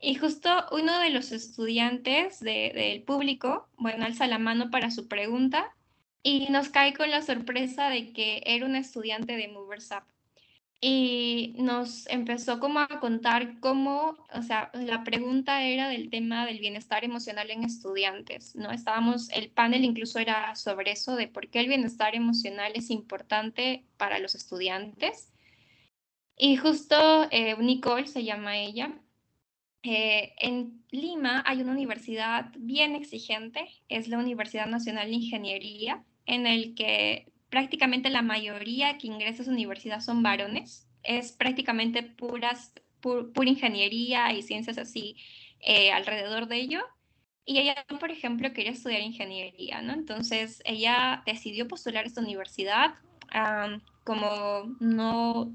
[0.00, 5.74] y justo uno de los estudiantes del público, bueno, alza la mano para su pregunta
[6.22, 10.04] y nos cae con la sorpresa de que era un estudiante de Movers Up.
[10.84, 16.58] Y nos empezó como a contar cómo, o sea, la pregunta era del tema del
[16.58, 18.72] bienestar emocional en estudiantes, ¿no?
[18.72, 23.84] Estábamos, el panel incluso era sobre eso, de por qué el bienestar emocional es importante
[23.96, 25.32] para los estudiantes.
[26.36, 28.92] Y justo eh, Nicole se llama ella,
[29.84, 36.46] eh, en Lima hay una universidad bien exigente, es la Universidad Nacional de Ingeniería, en
[36.46, 40.88] el que prácticamente la mayoría que ingresa a esa universidad son varones.
[41.02, 45.16] Es prácticamente puras, pura ingeniería y ciencias así
[45.60, 46.80] eh, alrededor de ello.
[47.44, 49.92] Y ella, por ejemplo, quería estudiar ingeniería, ¿no?
[49.92, 52.94] Entonces ella decidió postular a esta universidad,
[54.04, 55.54] como no,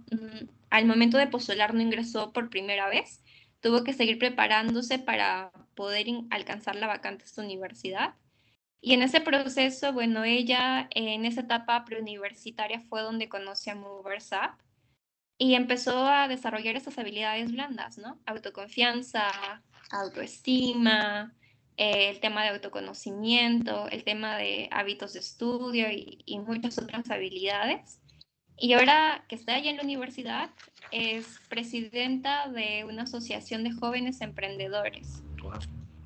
[0.70, 3.24] al momento de postular no ingresó por primera vez,
[3.60, 8.14] tuvo que seguir preparándose para poder alcanzar la vacante de esta universidad.
[8.82, 14.32] Y en ese proceso, bueno, ella en esa etapa preuniversitaria fue donde conoce a Movers
[14.32, 14.64] Up
[15.38, 18.20] y empezó a desarrollar esas habilidades blandas, ¿no?
[18.26, 19.30] Autoconfianza,
[19.92, 21.34] autoestima,
[21.78, 27.10] eh, el tema de autoconocimiento, el tema de hábitos de estudio y, y, muchas otras
[27.12, 28.02] habilidades.
[28.60, 30.50] Y ahora que está allá en la universidad,
[30.92, 35.22] es presidenta de una asociación de jóvenes emprendedores.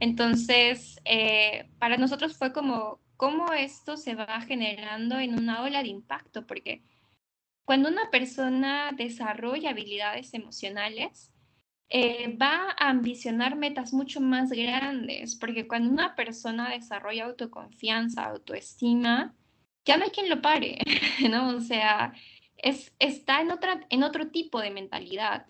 [0.02, 5.90] Entonces, eh, para nosotros fue como cómo esto se va generando en una ola de
[5.90, 6.82] impacto, porque
[7.66, 11.32] cuando una persona desarrolla habilidades emocionales,
[11.88, 19.36] eh, va a ambicionar metas mucho más grandes, porque cuando una persona desarrolla autoconfianza, autoestima,
[19.86, 20.80] ya no hay quien lo pare,
[21.30, 21.50] ¿no?
[21.50, 22.14] O sea,
[22.58, 25.46] es, está en, otra, en otro tipo de mentalidad.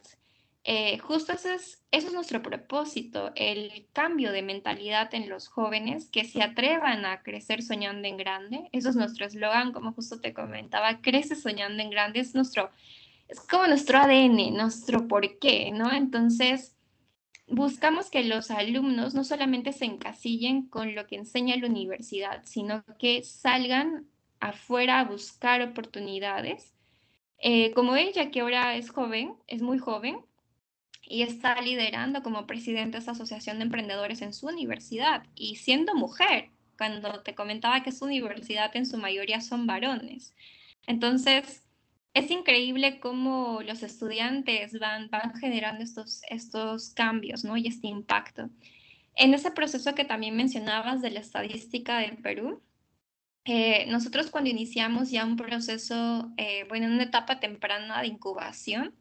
[0.64, 6.10] Eh, justo eso es, eso es nuestro propósito, el cambio de mentalidad en los jóvenes
[6.12, 8.70] que se atrevan a crecer soñando en grande.
[8.72, 12.70] Eso es nuestro eslogan, como justo te comentaba, crece soñando en grande, es nuestro,
[13.28, 15.92] es como nuestro ADN, nuestro porqué, ¿no?
[15.92, 16.76] Entonces,
[17.48, 22.84] buscamos que los alumnos no solamente se encasillen con lo que enseña la universidad, sino
[23.00, 24.08] que salgan
[24.40, 26.74] afuera a buscar oportunidades.
[27.40, 30.20] Eh, como ella, que ahora es joven, es muy joven,
[31.12, 35.94] y está liderando como presidente de esta asociación de emprendedores en su universidad y siendo
[35.94, 40.34] mujer, cuando te comentaba que su universidad en su mayoría son varones.
[40.88, 41.64] Entonces,
[42.14, 47.58] es increíble cómo los estudiantes van, van generando estos, estos cambios ¿no?
[47.58, 48.50] y este impacto.
[49.16, 52.62] En ese proceso que también mencionabas de la estadística del Perú,
[53.44, 58.96] eh, nosotros cuando iniciamos ya un proceso, eh, bueno, en una etapa temprana de incubación,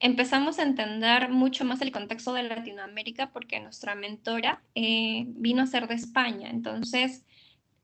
[0.00, 5.66] empezamos a entender mucho más el contexto de Latinoamérica porque nuestra mentora eh, vino a
[5.66, 6.50] ser de España.
[6.50, 7.24] Entonces,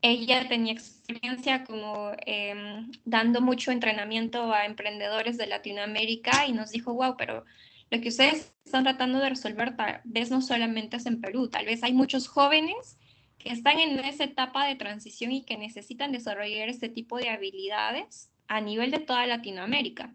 [0.01, 6.93] ella tenía experiencia como em, dando mucho entrenamiento a emprendedores de Latinoamérica y nos dijo,
[6.93, 7.45] wow, pero
[7.91, 11.65] lo que ustedes están tratando de resolver tal vez no solamente es en Perú, tal
[11.65, 12.97] vez hay muchos jóvenes
[13.37, 18.31] que están en esa etapa de transición y que necesitan desarrollar este tipo de habilidades
[18.47, 20.13] a nivel de toda Latinoamérica.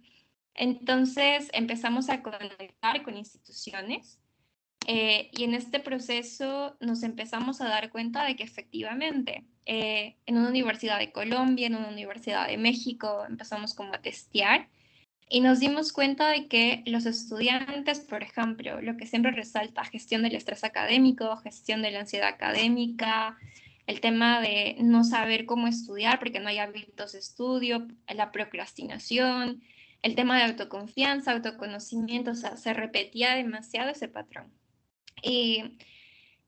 [0.57, 4.19] Entonces empezamos a conectar con instituciones
[4.87, 10.39] eh, y en este proceso nos empezamos a dar cuenta de que efectivamente eh, en
[10.39, 14.69] una universidad de Colombia, en una universidad de México, empezamos como a testear
[15.29, 20.23] y nos dimos cuenta de que los estudiantes, por ejemplo, lo que siempre resalta, gestión
[20.23, 23.37] del estrés académico, gestión de la ansiedad académica,
[23.89, 29.63] el tema de no saber cómo estudiar porque no hay hábitos de estudio, la procrastinación,
[30.07, 34.53] el tema de autoconfianza, autoconocimiento, o sea, se repetía demasiado ese patrón.
[35.21, 35.79] Y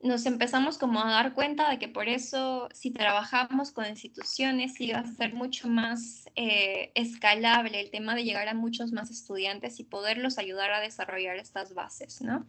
[0.01, 5.01] nos empezamos como a dar cuenta de que por eso si trabajamos con instituciones iba
[5.01, 9.85] a ser mucho más eh, escalable el tema de llegar a muchos más estudiantes y
[9.85, 12.47] poderlos ayudar a desarrollar estas bases, ¿no?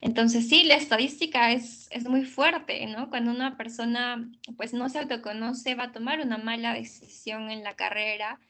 [0.00, 3.10] Entonces sí, la estadística es, es muy fuerte, ¿no?
[3.10, 7.76] Cuando una persona pues no se autoconoce, va a tomar una mala decisión en la
[7.76, 8.40] carrera,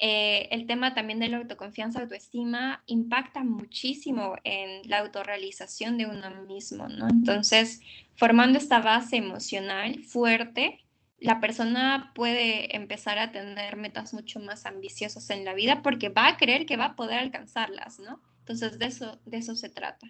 [0.00, 6.30] eh, el tema también de la autoconfianza, autoestima, impacta muchísimo en la autorrealización de uno
[6.46, 7.08] mismo, ¿no?
[7.08, 7.80] Entonces,
[8.14, 10.84] formando esta base emocional fuerte,
[11.18, 16.28] la persona puede empezar a tener metas mucho más ambiciosas en la vida porque va
[16.28, 18.20] a creer que va a poder alcanzarlas, ¿no?
[18.40, 20.06] Entonces, de eso, de eso se trata.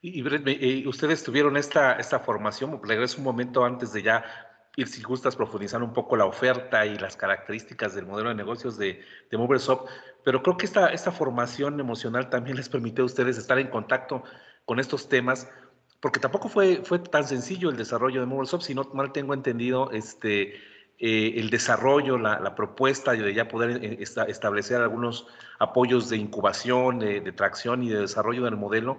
[0.00, 4.24] Y, Brett, eh, ustedes tuvieron esta, esta formación, regreso un momento antes de ya
[4.76, 8.76] ir, si gustas, profundizar un poco la oferta y las características del modelo de negocios
[8.76, 9.88] de, de Moversoft,
[10.24, 14.24] pero creo que esta, esta formación emocional también les permite a ustedes estar en contacto
[14.64, 15.48] con estos temas,
[16.00, 19.90] porque tampoco fue, fue tan sencillo el desarrollo de Moversoft, si no mal tengo entendido,
[19.90, 20.54] este,
[20.98, 25.26] eh, el desarrollo, la, propuesta de ya poder eh, establecer algunos
[25.58, 28.98] apoyos de incubación, de, tracción y de desarrollo del modelo,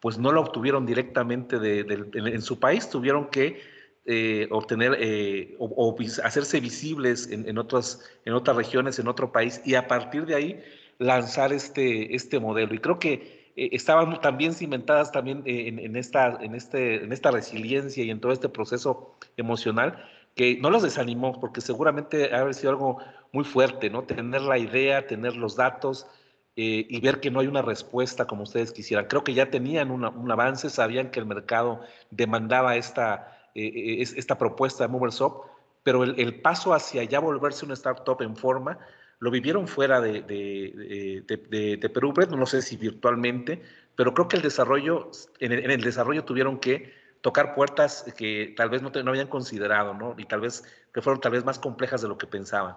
[0.00, 3.60] pues no lo obtuvieron directamente en su país, tuvieron que
[4.04, 9.76] eh, obtener eh, o, hacerse visibles en, otras, en otras regiones, en otro país, y
[9.76, 10.60] a partir de ahí
[10.98, 12.74] lanzar este, este modelo.
[12.74, 18.02] Y creo que eh, estaban también cimentadas también en, esta, en, este, en esta resiliencia
[18.02, 20.04] y en todo este proceso emocional
[20.34, 22.98] que no los desanimó, porque seguramente ha sido algo
[23.30, 24.02] muy fuerte, ¿no?
[24.02, 26.08] Tener la idea, tener los datos
[26.56, 29.06] y ver que no hay una respuesta como ustedes quisieran.
[29.06, 34.84] Creo que ya tenían un avance, sabían que el mercado demandaba esta, eh, esta propuesta
[34.84, 35.46] de Moversoft,
[35.82, 38.78] pero el, paso hacia ya volverse una startup en forma,
[39.18, 43.62] lo vivieron fuera de, de, Perú no sé si virtualmente,
[43.94, 48.82] pero creo que el desarrollo, en el, desarrollo tuvieron que tocar puertas que tal vez
[48.82, 50.14] no, no habían considerado, ¿no?
[50.18, 52.76] Y tal vez que fueron tal vez más complejas de lo que pensaban.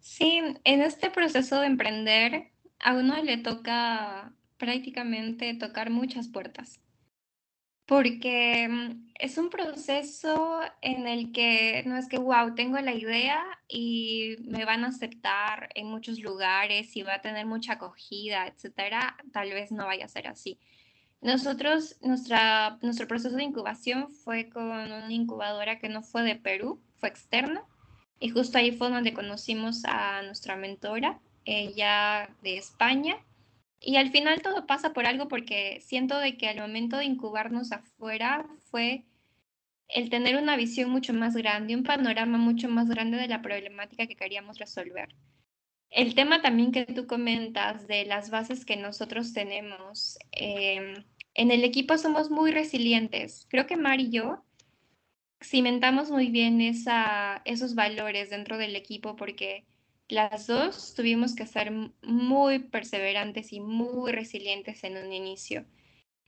[0.00, 6.80] Sí, en este proceso de emprender, a uno le toca prácticamente tocar muchas puertas
[7.86, 13.42] porque mm, es un proceso en el que no es que, wow, tengo la idea
[13.68, 19.16] y me van a aceptar en muchos lugares y va a tener mucha acogida, etcétera,
[19.32, 20.58] tal vez no vaya a ser así.
[21.22, 26.82] Nosotros, nuestra, nuestro proceso de incubación fue con una incubadora que no fue de Perú,
[26.96, 27.64] fue externa,
[28.18, 33.16] y justo ahí fue donde conocimos a nuestra mentora, ella de España,
[33.86, 37.70] y al final todo pasa por algo porque siento de que al momento de incubarnos
[37.70, 39.04] afuera fue
[39.88, 44.08] el tener una visión mucho más grande, un panorama mucho más grande de la problemática
[44.08, 45.14] que queríamos resolver.
[45.88, 51.62] El tema también que tú comentas de las bases que nosotros tenemos, em, en el
[51.62, 53.46] equipo somos muy resilientes.
[53.48, 54.42] Creo que Mar y yo
[55.40, 59.64] cimentamos muy bien esos valores dentro del equipo porque
[60.08, 65.64] las dos tuvimos que ser muy perseverantes y muy resilientes en un inicio.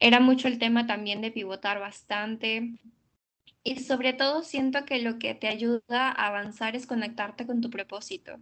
[0.01, 2.79] Era mucho el tema también de pivotar bastante.
[3.62, 7.70] Y sobre todo siento que lo que te ayuda a avanzar es conectarte con tu
[7.70, 8.39] propósito.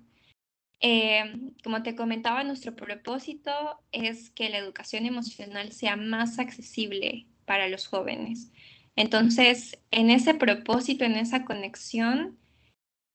[0.81, 7.69] Eh, como te comentaba, nuestro propósito es que la educación emocional sea más accesible para
[7.69, 8.53] los jóvenes.
[8.95, 12.39] Entonces, en ese propósito, en esa conexión,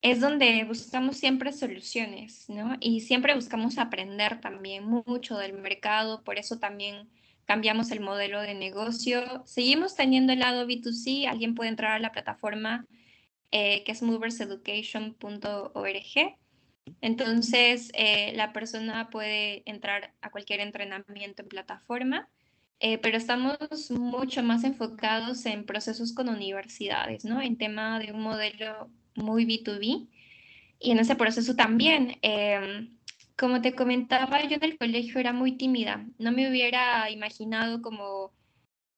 [0.02, 2.76] es donde buscamos siempre soluciones, ¿no?
[2.80, 7.08] Y siempre buscamos aprender también mucho del mercado, por eso también
[7.45, 9.43] cambiamos el modelo de negocio.
[9.45, 12.88] Seguimos teniendo el lado B2C, alguien puede entrar a la plataforma
[13.52, 16.38] eh, que es moverseducation.org.
[17.02, 22.30] Entonces, eh, la persona puede entrar a cualquier entrenamiento en plataforma,
[22.80, 27.41] eh, pero estamos mucho más enfocados en procesos con universidades, ¿no?
[27.41, 30.07] En tema de un modelo muy B2B.
[30.80, 32.97] Y en ese proceso también, em,
[33.38, 36.05] como te comentaba, yo en el colegio era muy tímida.
[36.20, 38.32] No me hubiera imaginado como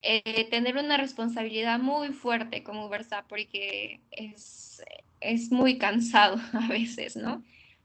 [0.01, 4.83] eh, tener una responsabilidad muy fuerte como Versa, porque es,
[5.21, 7.43] es muy cansado a veces, ¿no?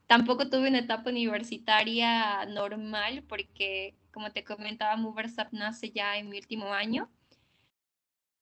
[0.09, 6.39] Tampoco tuve una etapa universitaria normal porque, como te comentaba, MoversApp nace ya en mi
[6.39, 7.11] último año.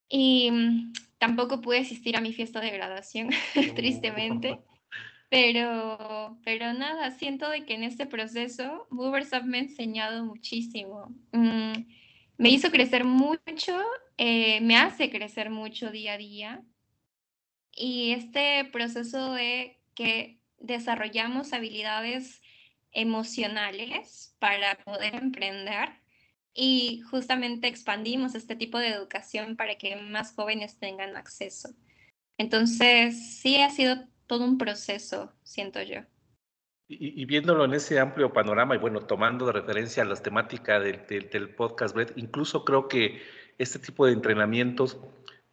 [0.08, 3.30] Y mm, tampoco pude asistir a mi fiesta de graduación,
[3.74, 4.58] tristemente.
[5.28, 11.12] Pero, pero nada, siento de que en este proceso MoversUp me ha enseñado muchísimo.
[11.32, 11.84] Mm,
[12.38, 13.76] me hizo crecer mucho,
[14.18, 16.62] eh, me hace crecer mucho día a día.
[17.72, 22.40] Y este proceso de que desarrollamos habilidades
[22.92, 25.90] emocionales para poder emprender
[26.56, 31.68] y justamente expandimos este tipo de educación para que más jóvenes tengan acceso.
[32.38, 33.96] Entonces, sí ha sido
[34.26, 36.00] todo un proceso, siento yo.
[36.88, 41.96] Y, viéndolo en ese amplio panorama y bueno, tomando de referencia las temáticas del, podcast,
[42.14, 43.20] incluso creo que
[43.58, 44.96] este tipo de entrenamientos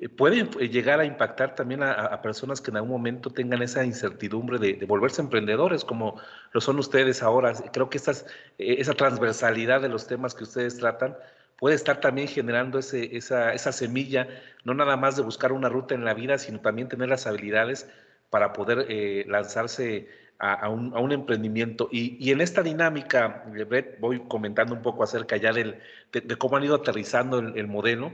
[0.04, 3.86] eh, pueden eh, llegar a impactar también a, personas que en algún momento tengan esa
[3.86, 6.20] incertidumbre de, volverse emprendedores, como
[6.52, 7.54] lo son ustedes ahora.
[7.72, 8.22] Creo que eh,
[8.58, 11.16] esa transversalidad de los temas que ustedes tratan
[11.58, 14.28] puede estar también generando ese, esa, esa semilla,
[14.66, 17.90] no nada más de buscar una ruta en la vida, sino también tener las habilidades
[18.30, 18.86] para poder
[19.30, 21.88] lanzarse a, un, a, un, emprendimiento.
[21.92, 25.80] Y, y, en esta dinámica, Brett, voy comentando un poco acerca ya del,
[26.12, 28.12] de, cómo han ido aterrizando el, el modelo.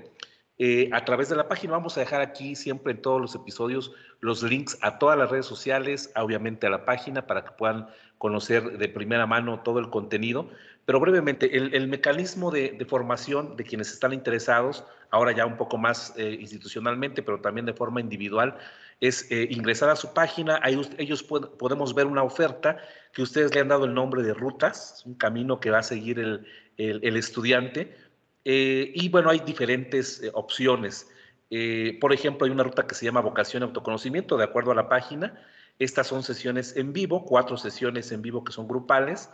[0.61, 1.71] Eh, a través de la página.
[1.71, 5.45] Vamos a dejar aquí siempre en todos los episodios los links a todas las redes
[5.45, 7.87] sociales, obviamente a la página, para que puedan
[8.17, 10.49] conocer de primera mano todo el contenido.
[10.83, 16.13] Pero brevemente, el, mecanismo de, formación de quienes están interesados, ahora ya un poco más
[16.17, 18.57] eh, institucionalmente, pero también de forma individual,
[18.99, 20.59] es eh, ingresar a su página.
[20.61, 22.79] Ahí ellos podemos ver una oferta
[23.13, 26.19] que ustedes le han dado el nombre de rutas, un camino que va a seguir
[26.19, 26.45] el,
[26.75, 27.95] el estudiante
[28.45, 31.09] eh, y bueno, hay diferentes eh, opciones.
[31.49, 34.75] Eh, por ejemplo, hay una ruta que se llama vocación y autoconocimiento, de acuerdo a
[34.75, 35.39] la página.
[35.79, 39.29] Estas son sesiones en vivo, cuatro sesiones en vivo que son grupales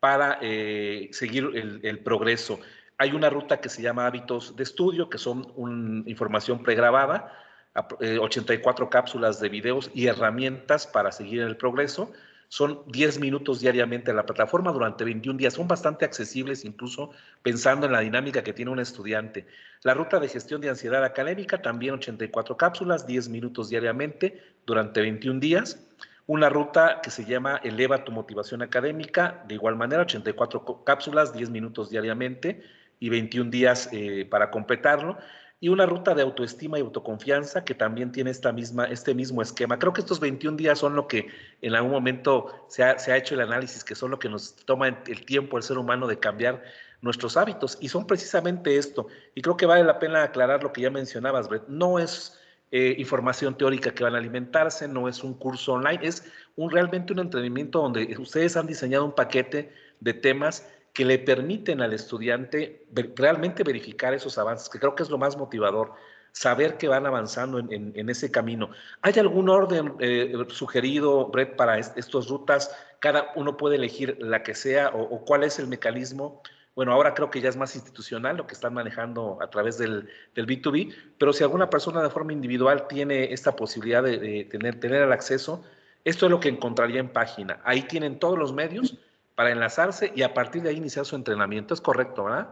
[0.00, 2.58] para seguir el, progreso.
[2.96, 7.30] Hay una ruta que se llama hábitos de estudio, que son una información pregrabada,
[7.74, 12.10] 84 cápsulas de videos y herramientas para seguir el progreso.
[12.50, 15.54] Son 10 minutos diariamente en la plataforma durante 21 días.
[15.54, 17.12] Son bastante accesibles, incluso
[17.44, 19.46] pensando en la dinámica que tiene un estudiante.
[19.84, 25.38] La ruta de gestión de ansiedad académica, también 84 cápsulas, 10 minutos diariamente durante 21
[25.38, 25.86] días.
[26.26, 31.50] Una ruta que se llama Eleva tu motivación académica, de igual manera, 84 cápsulas, 10
[31.50, 32.64] minutos diariamente
[32.98, 35.18] y 21 días eh, para completarlo
[35.60, 39.78] y una ruta de autoestima y autoconfianza que también tiene esta misma, este mismo esquema.
[39.78, 41.28] Creo que estos 21 días son lo que
[41.60, 44.56] en algún momento se ha, se ha hecho el análisis, que son lo que nos
[44.56, 46.62] toma el tiempo el ser humano de cambiar
[47.02, 49.06] nuestros hábitos y son precisamente esto.
[49.34, 51.68] Y creo que vale la pena aclarar lo que ya mencionabas, Brett.
[51.68, 52.38] No es
[52.72, 56.24] eh, información teórica que van a alimentarse, no es un curso online, es
[56.56, 61.80] un, realmente un entrenamiento donde ustedes han diseñado un paquete de temas que le permiten
[61.80, 65.92] al estudiante realmente verificar esos avances, que creo que es lo más motivador,
[66.32, 68.70] saber que van avanzando en, ese camino.
[69.02, 72.74] ¿Hay algún orden eh, sugerido, Brett, para estas rutas?
[73.00, 76.42] ¿Cada uno puede elegir la que sea o, cuál es el mecanismo?
[76.76, 80.08] Bueno, ahora creo que ya es más institucional lo que están manejando a través del,
[80.34, 85.02] B2B, pero si alguna persona de forma individual tiene esta posibilidad de, de tener, tener
[85.02, 85.64] el acceso,
[86.04, 87.60] esto es lo que encontraría en página.
[87.64, 88.96] Ahí tienen todos los medios
[89.34, 91.74] para enlazarse y a partir de ahí iniciar su entrenamiento.
[91.74, 92.48] ¿Es correcto, verdad?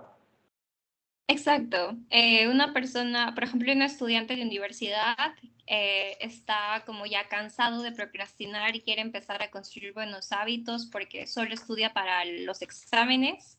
[1.29, 1.95] Exacto.
[2.09, 5.35] Eh, una persona, por ejemplo, un estudiante de universidad
[5.67, 11.27] eh, está como ya cansado de procrastinar y quiere empezar a construir buenos hábitos porque
[11.27, 13.59] solo estudia para los exámenes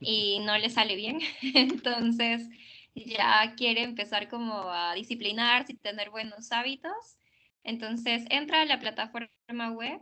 [0.00, 1.20] y no le sale bien.
[1.54, 2.48] Entonces
[2.96, 7.18] ya quiere empezar como a disciplinarse y tener buenos hábitos.
[7.62, 10.00] Entonces entra a la plataforma web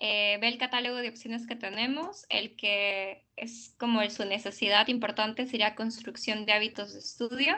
[0.00, 5.46] eh, ve el catálogo de opciones que tenemos, el que es como su necesidad importante
[5.46, 7.56] sería construcción de hábitos de estudio.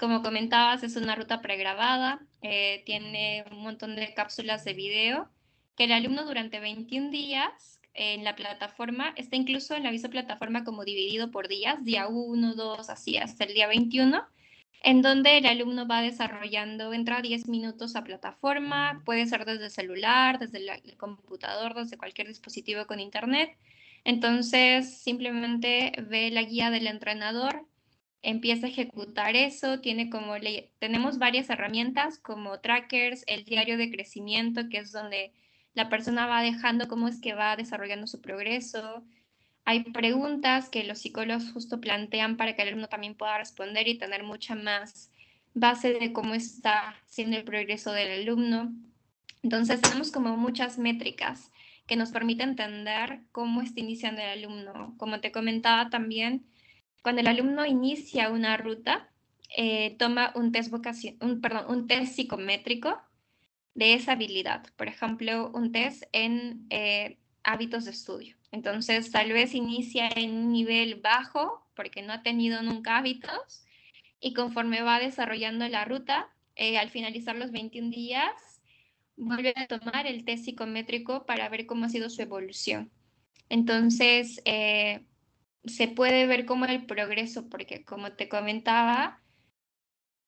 [0.00, 5.28] Como comentabas, es una ruta pregrabada, eh, tiene un montón de cápsulas de video
[5.76, 10.64] que el alumno durante 21 días en la plataforma, está incluso en la misma plataforma
[10.64, 14.24] como dividido por días, día 1, 2, así hasta el día 21
[14.82, 20.38] en donde el alumno va desarrollando, entra 10 minutos a plataforma, puede ser desde celular,
[20.38, 23.56] desde el computador, desde cualquier dispositivo con internet.
[24.04, 27.66] Entonces, simplemente ve la guía del entrenador,
[28.22, 30.34] empieza a ejecutar eso, tiene como
[30.78, 35.32] tenemos varias herramientas como trackers, el diario de crecimiento, que es donde
[35.74, 39.04] la persona va dejando cómo es que va desarrollando su progreso,
[39.68, 43.98] hay preguntas que los psicólogos justo plantean para que el alumno también pueda responder y
[43.98, 45.12] tener mucha más
[45.52, 48.72] base de cómo está siendo el progreso del alumno.
[49.42, 51.50] Entonces tenemos como muchas métricas
[51.86, 54.94] que nos permiten entender cómo está iniciando el alumno.
[54.96, 56.46] Como te comentaba también,
[57.02, 59.10] cuando el alumno inicia una ruta,
[59.54, 60.72] eh, toma un test,
[61.20, 63.02] un, perdón, un test psicométrico
[63.74, 64.64] de esa habilidad.
[64.76, 68.37] Por ejemplo, un test en eh, hábitos de estudio.
[68.50, 73.66] Entonces, tal vez inicia en un nivel bajo porque no ha tenido nunca hábitos
[74.20, 78.60] y conforme va desarrollando la ruta, eh, al finalizar los 21 días,
[79.16, 82.90] vuelve a tomar el test psicométrico para ver cómo ha sido su evolución.
[83.48, 85.04] Entonces, eh,
[85.64, 89.20] se puede ver cómo el progreso, porque como te comentaba,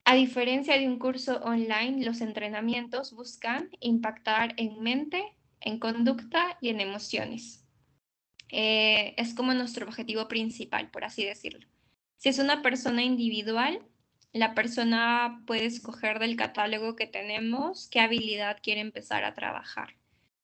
[0.04, 5.22] a diferencia de un curso online, los entrenamientos buscan impactar en mente,
[5.60, 7.64] en conducta y en emociones.
[8.52, 11.66] Eh, es como nuestro objetivo principal, por así decirlo.
[12.16, 13.80] Si es una persona individual,
[14.32, 19.94] la persona puede escoger del catálogo que tenemos qué habilidad quiere empezar a trabajar.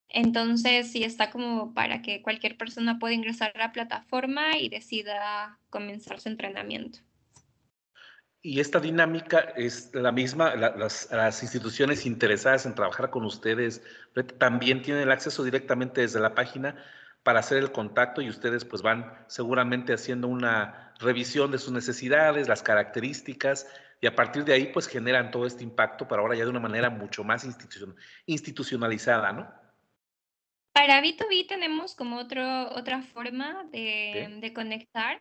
[0.08, 5.58] Entonces, sí está como para que cualquier persona pueda ingresar a la plataforma y decida
[5.70, 7.00] comenzar su entrenamiento.
[8.40, 13.82] Y esta dinámica es la misma, las, las, instituciones interesadas en trabajar con ustedes
[14.38, 16.76] también tienen el acceso directamente desde la página
[17.26, 22.46] para hacer el contacto y ustedes pues van seguramente haciendo una revisión de sus necesidades,
[22.46, 23.66] las características
[24.00, 26.60] y a partir de ahí pues generan todo este impacto para ahora ya de una
[26.60, 27.44] manera mucho más
[28.26, 29.52] institucionalizada, ¿no?
[30.70, 35.20] Para B2B tenemos como otro, otra forma de, de conectar.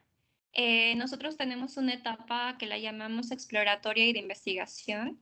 [0.53, 5.19] Eh, nosotros tenemos una etapa que la llamamos exploratoria y de investigación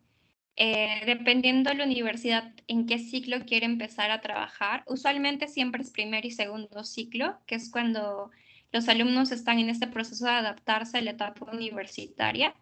[0.56, 5.90] eh, dependiendo de la universidad en qué ciclo quiere empezar a trabajar, usualmente siempre es
[5.90, 8.30] primer y segundo ciclo, que es cuando
[8.72, 12.54] los alumnos están en este proceso de adaptarse a la etapa universitaria.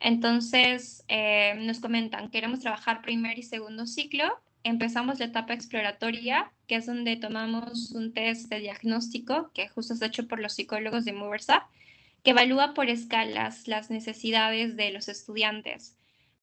[0.00, 4.24] Entonces, eh, nos comentan, queremos trabajar primer y segundo ciclo,
[4.62, 10.02] empezamos la etapa exploratoria, que es donde tomamos un test de diagnóstico, que justo es
[10.02, 11.64] hecho por los psicólogos de Moversap,
[12.22, 15.97] que evalúa por escalas las necesidades de los estudiantes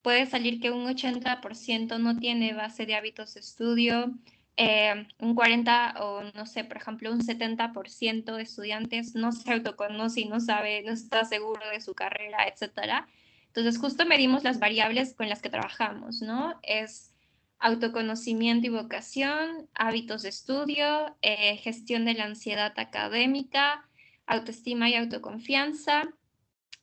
[0.05, 4.13] puede salir que un 80% no tiene base de hábitos de estudio,
[4.55, 10.21] eh, un 40 o no sé, por ejemplo, un 70% de estudiantes no se autoconoce
[10.21, 13.07] y no sabe, no está seguro de su carrera, etcétera.
[13.47, 16.59] Entonces, justo medimos las variables con las que trabajamos, ¿no?
[16.61, 17.11] Es
[17.57, 23.89] autoconocimiento y vocación, hábitos de estudio, eh, gestión de la ansiedad académica,
[24.27, 26.03] autoestima y autoconfianza,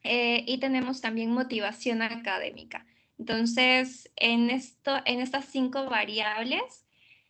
[0.03, 2.85] eh, y tenemos también motivación académica.
[3.23, 6.85] Entonces, en, esto, en estas cinco variables,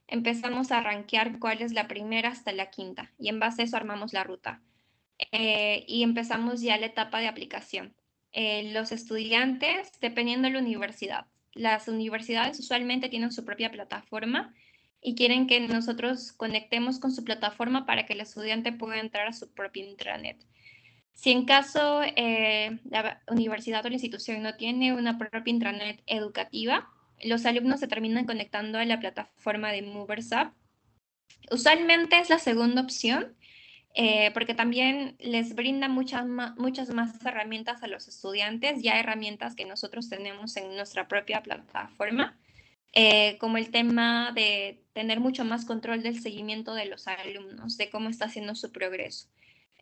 [0.09, 3.76] empezamos a rankear cuál es la primera hasta la quinta y en base a eso
[3.76, 4.62] armamos la ruta.
[5.32, 7.95] Eh, y empezamos ya la etapa de aplicación.
[8.32, 14.55] Eh, los estudiantes, dependiendo de la universidad, las universidades usualmente tienen su propia plataforma
[15.03, 19.34] y quieren que nosotros conectemos con su plataforma para que el estudiante pueda entrar a
[19.34, 20.43] su propia intranet.
[21.12, 26.88] Si en caso eh, la universidad o la institución no tiene una propia intranet educativa,
[27.22, 30.52] los alumnos se terminan conectando a la plataforma de MoversUp.
[31.50, 33.36] Usualmente es la segunda opción,
[33.94, 39.54] eh, porque también les brinda muchas más, muchas más herramientas a los estudiantes, ya herramientas
[39.54, 42.38] que nosotros tenemos en nuestra propia plataforma,
[42.94, 47.90] eh, como el tema de tener mucho más control del seguimiento de los alumnos, de
[47.90, 49.28] cómo está haciendo su progreso.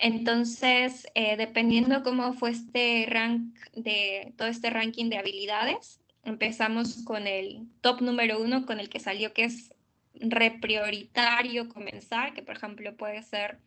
[0.01, 7.27] Entonces, eh, dependiendo cómo fue este rank de todo este ranking de habilidades, empezamos con
[7.27, 9.75] el top número uno, con el que salió que es
[10.15, 13.59] reprioritario comenzar, que por ejemplo puede ser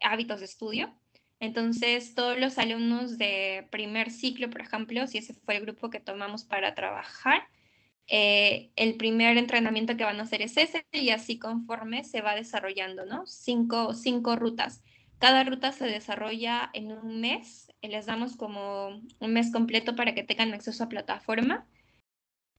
[0.00, 0.94] hábitos de estudio.
[1.40, 5.98] Entonces, todos los alumnos de primer ciclo, por ejemplo, si ese fue el grupo que
[5.98, 7.42] tomamos para trabajar,
[8.06, 12.36] eh, el primer entrenamiento que van a hacer es ese y así conforme se va
[12.36, 13.26] desarrollando, ¿no?
[13.26, 14.82] Cinco, cinco rutas.
[15.22, 17.72] Cada ruta se desarrolla en un mes.
[17.80, 21.66] Les damos como un mes completo para que tengan acceso a plataforma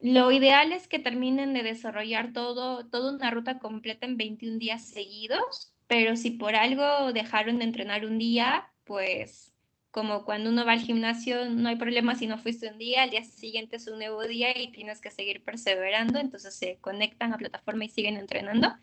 [0.03, 4.85] lo ideal es que terminen de desarrollar todo, toda una ruta completa en 21 días
[4.85, 9.53] seguidos, pero si por algo dejaron de entrenar un día, pues
[9.91, 13.11] como cuando uno va al gimnasio, no hay problema si no fuiste un día, al
[13.11, 17.37] día siguiente es un nuevo día y tienes que seguir perseverando, entonces se conectan a
[17.37, 18.73] plataforma y siguen entrenando.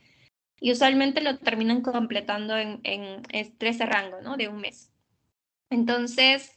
[0.61, 4.37] Y usualmente lo terminan completando en, en, ese rango, ¿no?
[4.37, 4.93] De un mes.
[5.71, 6.53] Entonces,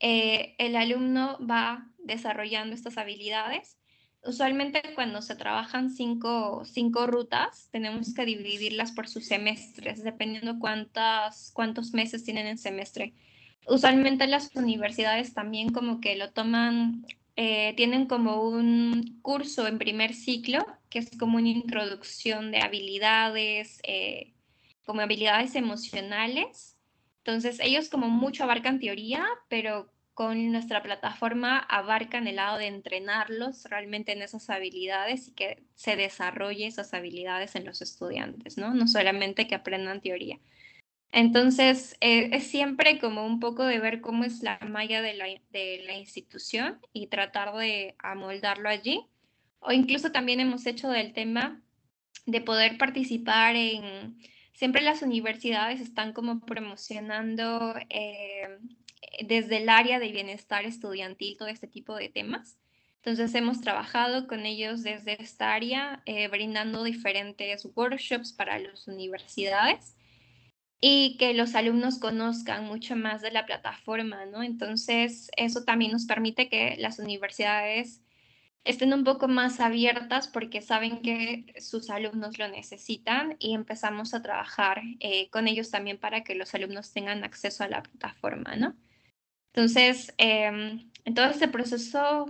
[0.00, 3.78] eh, el alumno va desarrollando estas habilidades
[4.26, 11.50] Usualmente cuando se trabajan cinco, cinco, rutas, tenemos que dividirlas por sus semestres, dependiendo cuántas,
[11.52, 13.12] cuántos meses tienen en semestre.
[13.66, 17.06] Usualmente las universidades también como que lo toman,
[17.36, 23.80] eh, tienen como un curso en primer ciclo, que es como una introducción de habilidades,
[23.82, 24.34] eh,
[24.84, 26.76] como habilidades emocionales.
[27.18, 33.64] Entonces ellos como mucho abarcan teoría, pero con nuestra plataforma abarcan el lado de entrenarlos
[33.64, 38.74] realmente en esas habilidades y que se desarrolle esas habilidades en los estudiantes, ¿no?
[38.74, 40.38] No solamente que aprendan teoría.
[41.16, 45.26] Entonces, eh, es siempre como un poco de ver cómo es la malla de la,
[45.52, 49.00] de la institución y tratar de amoldarlo allí.
[49.60, 51.62] O incluso también hemos hecho del tema
[52.26, 54.18] de poder participar en,
[54.54, 58.58] siempre las universidades están como promocionando eh,
[59.24, 62.58] desde el área de bienestar estudiantil todo este tipo de temas.
[62.96, 69.93] Entonces hemos trabajado con ellos desde esta área, eh, brindando diferentes workshops para las universidades
[70.80, 74.42] y que los alumnos conozcan mucho más de la plataforma, ¿no?
[74.42, 78.02] Entonces eso también nos permite que las universidades
[78.64, 84.22] estén un poco más abiertas porque saben que sus alumnos lo necesitan y empezamos a
[84.22, 88.74] trabajar eh, con ellos también para que los alumnos tengan acceso a la plataforma, ¿no?
[89.52, 92.26] Entonces, em, en todo este proceso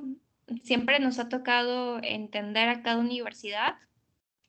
[0.63, 3.77] siempre nos ha tocado entender a cada universidad,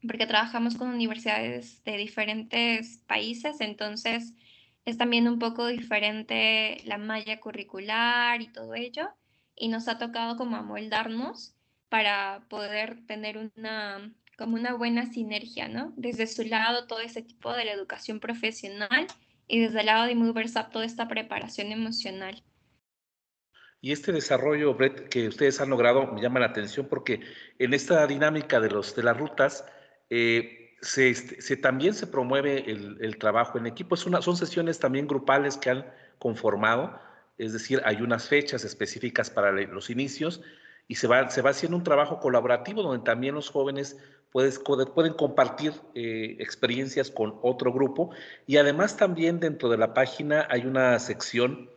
[0.08, 4.34] porque trabajamos con universidades de diferentes países, entonces
[4.86, 9.10] es también un poco diferente la malla curricular y todo ello,
[9.56, 11.56] y nos ha tocado como amoldarnos
[11.90, 15.94] para poder tener una como una buena sinergia, ¿no?
[15.96, 19.08] Desde su lado todo ese tipo de la educación profesional
[19.48, 22.44] y desde el lado de MoversUp toda esta preparación emocional.
[23.82, 27.22] Y este desarrollo, Brett, que ustedes han logrado, me llama la atención porque
[27.60, 29.66] en esta dinámica de, los, de las rutas,
[30.10, 33.96] eh, se, se, también se promueve el, el, trabajo en equipo.
[33.96, 35.86] Es una, son sesiones también grupales que han
[36.20, 37.00] conformado,
[37.38, 40.42] es decir, hay unas fechas específicas para los inicios
[40.88, 43.98] y se va, se va haciendo un trabajo colaborativo donde también los jóvenes
[44.32, 48.12] puedes, pueden compartir eh, experiencias con otro grupo
[48.46, 51.70] y además también dentro de la página hay una sección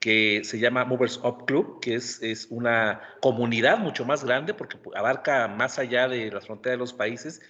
[0.00, 4.76] que se llama Movers Up Club, que es, es una comunidad mucho más grande porque
[4.94, 7.40] abarca más allá de las fronteras de los países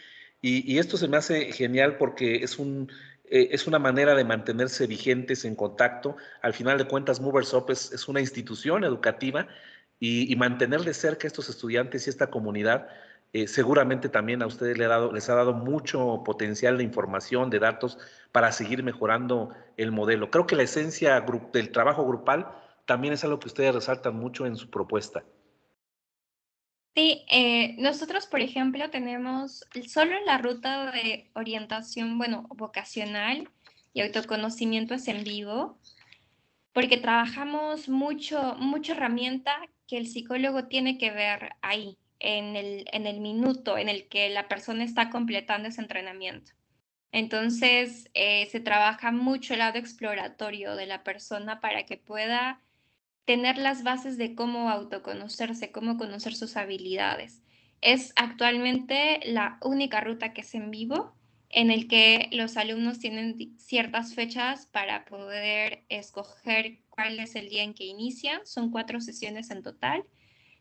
[0.46, 2.92] Y, esto se me hace genial porque es, un,
[3.24, 6.16] eh, es una manera de mantenerse vigentes en contacto.
[6.42, 9.48] Al final de cuentas, Moversop es, es una institución educativa
[9.98, 12.88] y, mantener de cerca a estos estudiantes y esta comunidad
[13.32, 17.48] eh, seguramente también a ustedes les ha, dado, les ha dado mucho potencial de información,
[17.48, 17.96] de datos
[18.30, 20.30] para seguir mejorando el modelo.
[20.30, 21.24] Creo que la esencia
[21.54, 22.48] del trabajo grupal
[22.84, 25.24] también es algo que ustedes resaltan mucho en su propuesta.
[26.94, 33.50] Sí, eh, nosotros, por ejemplo, tenemos solo la ruta de orientación, bueno, vocacional
[33.92, 35.78] y autoconocimiento es en vivo,
[36.72, 39.56] porque trabajamos mucho, mucha herramienta
[39.88, 44.30] que el psicólogo tiene que ver ahí, en el, en el minuto en el que
[44.30, 46.52] la persona está completando ese entrenamiento.
[47.12, 52.60] Entonces, eh, se trabaja mucho el lado exploratorio de la persona para que pueda
[53.24, 57.42] tener las bases de cómo autoconocerse, cómo conocer sus habilidades.
[57.80, 61.14] Es actualmente la única ruta que es en vivo
[61.54, 67.62] en el que los alumnos tienen ciertas fechas para poder escoger cuál es el día
[67.62, 68.40] en que inician.
[68.44, 70.04] Son cuatro sesiones en total.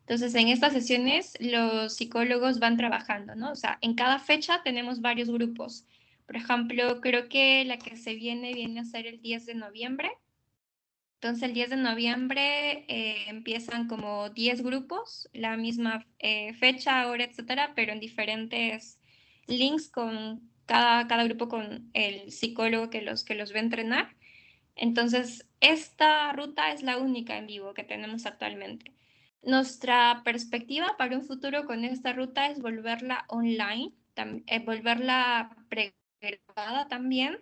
[0.01, 3.51] Entonces, en estas sesiones los psicólogos van trabajando, ¿no?
[3.51, 5.87] O sea, en cada fecha tenemos varios grupos.
[6.27, 10.11] Por ejemplo, creo que la que se viene viene a ser el 10 de noviembre
[11.23, 17.23] entonces, el 10 de noviembre eh, empiezan como 10 grupos, la misma eh, fecha, hora,
[17.23, 18.99] etcétera, pero en diferentes
[19.47, 24.17] links con cada, cada grupo con el psicólogo que los, que los va a entrenar.
[24.75, 28.91] Entonces, esta ruta es la única en vivo que tenemos actualmente.
[29.41, 33.93] Nuestra perspectiva para un futuro con esta ruta es volverla online,
[34.47, 37.39] eh, volverla pregrabada también,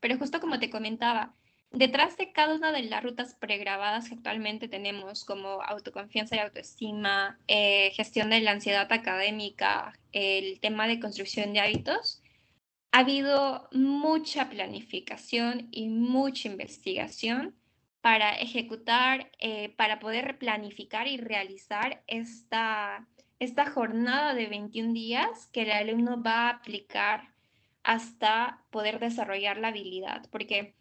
[0.00, 1.36] pero justo como te comentaba,
[1.72, 7.38] Detrás de cada una de las rutas pregrabadas que actualmente tenemos, como autoconfianza y autoestima,
[7.46, 12.22] eh, gestión de la ansiedad académica, el tema de construcción de hábitos,
[12.90, 17.54] ha habido mucha planificación y mucha investigación
[18.00, 23.06] para ejecutar, eh, para poder planificar y realizar esta,
[23.38, 27.28] esta jornada de 21 días que el alumno va a aplicar
[27.84, 30.28] hasta poder desarrollar la habilidad.
[30.32, 30.74] Porque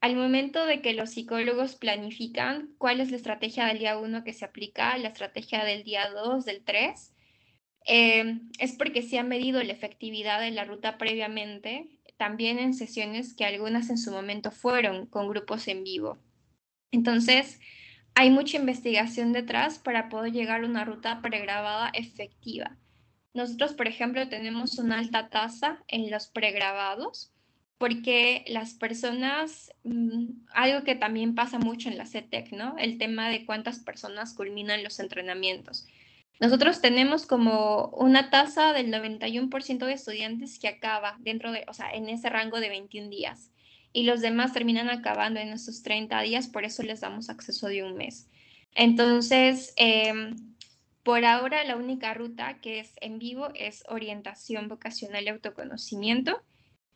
[0.00, 4.32] al momento de que los psicólogos planifican cuál es la estrategia del día 1 que
[4.32, 7.14] se aplica, la estrategia del día 2, del 3,
[7.88, 13.34] eh, es porque se ha medido la efectividad de la ruta previamente, también en sesiones
[13.34, 16.18] que algunas en su momento fueron con grupos en vivo.
[16.90, 17.60] Entonces,
[18.14, 22.76] hay mucha investigación detrás para poder llegar a una ruta pregrabada efectiva.
[23.34, 27.32] Nosotros, por ejemplo, tenemos una alta tasa en los pregrabados
[27.78, 32.76] porque las personas, mm, algo que también pasa mucho en la CETEC, ¿no?
[32.78, 35.86] El tema de cuántas personas culminan los entrenamientos.
[36.40, 41.90] Nosotros tenemos como una tasa del 91% de estudiantes que acaba dentro de, o sea,
[41.90, 43.50] en ese rango de 21 días.
[43.92, 47.82] Y los demás terminan acabando en esos 30 días, por eso les damos acceso de
[47.82, 48.28] un mes.
[48.74, 50.36] Entonces, em,
[51.02, 56.42] por ahora la única ruta que es en vivo es orientación vocacional y autoconocimiento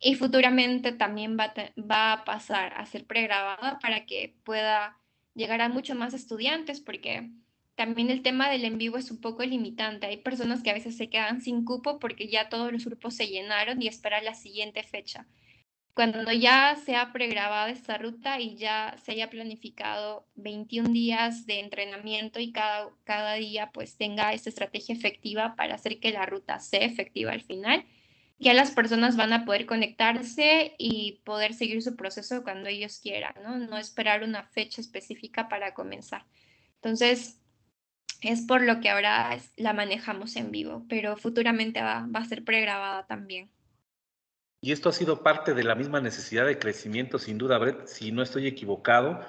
[0.00, 4.98] y futuramente también va, va a pasar a ser pregrabada para que pueda
[5.34, 7.30] llegar a mucho más estudiantes, porque
[7.74, 10.06] también el tema del en vivo es un poco limitante.
[10.06, 13.28] Hay personas que a veces se quedan sin cupo porque ya todos los grupos se
[13.28, 15.26] llenaron y esperan la siguiente fecha.
[15.94, 21.60] Cuando ya se ha pregrabado esta ruta y ya se haya planificado 21 días de
[21.60, 26.58] entrenamiento y cada, cada día pues tenga esta estrategia efectiva para hacer que la ruta
[26.60, 27.84] sea efectiva al final,
[28.40, 33.34] ya las personas van a poder conectarse y poder seguir su proceso cuando ellos quieran,
[33.44, 33.58] ¿no?
[33.58, 36.24] No esperar una fecha específica para comenzar.
[36.76, 37.38] Entonces,
[38.22, 43.06] es por lo que ahora la manejamos en vivo, pero futuramente va, a ser pregrabada
[43.06, 43.50] también.
[44.62, 48.10] Y esto ha sido parte de la misma necesidad de crecimiento, sin duda, Brett, si
[48.10, 49.20] no estoy equivocado,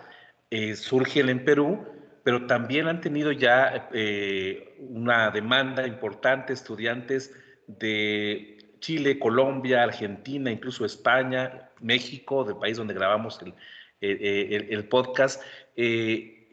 [0.50, 1.86] eh, surge el en Perú,
[2.24, 7.34] pero también han tenido ya eh, una demanda importante, estudiantes
[7.68, 13.54] de Chile, Colombia, Argentina, incluso España, México, del país donde grabamos el,
[14.02, 15.42] el, podcast.
[15.78, 16.50] Eh,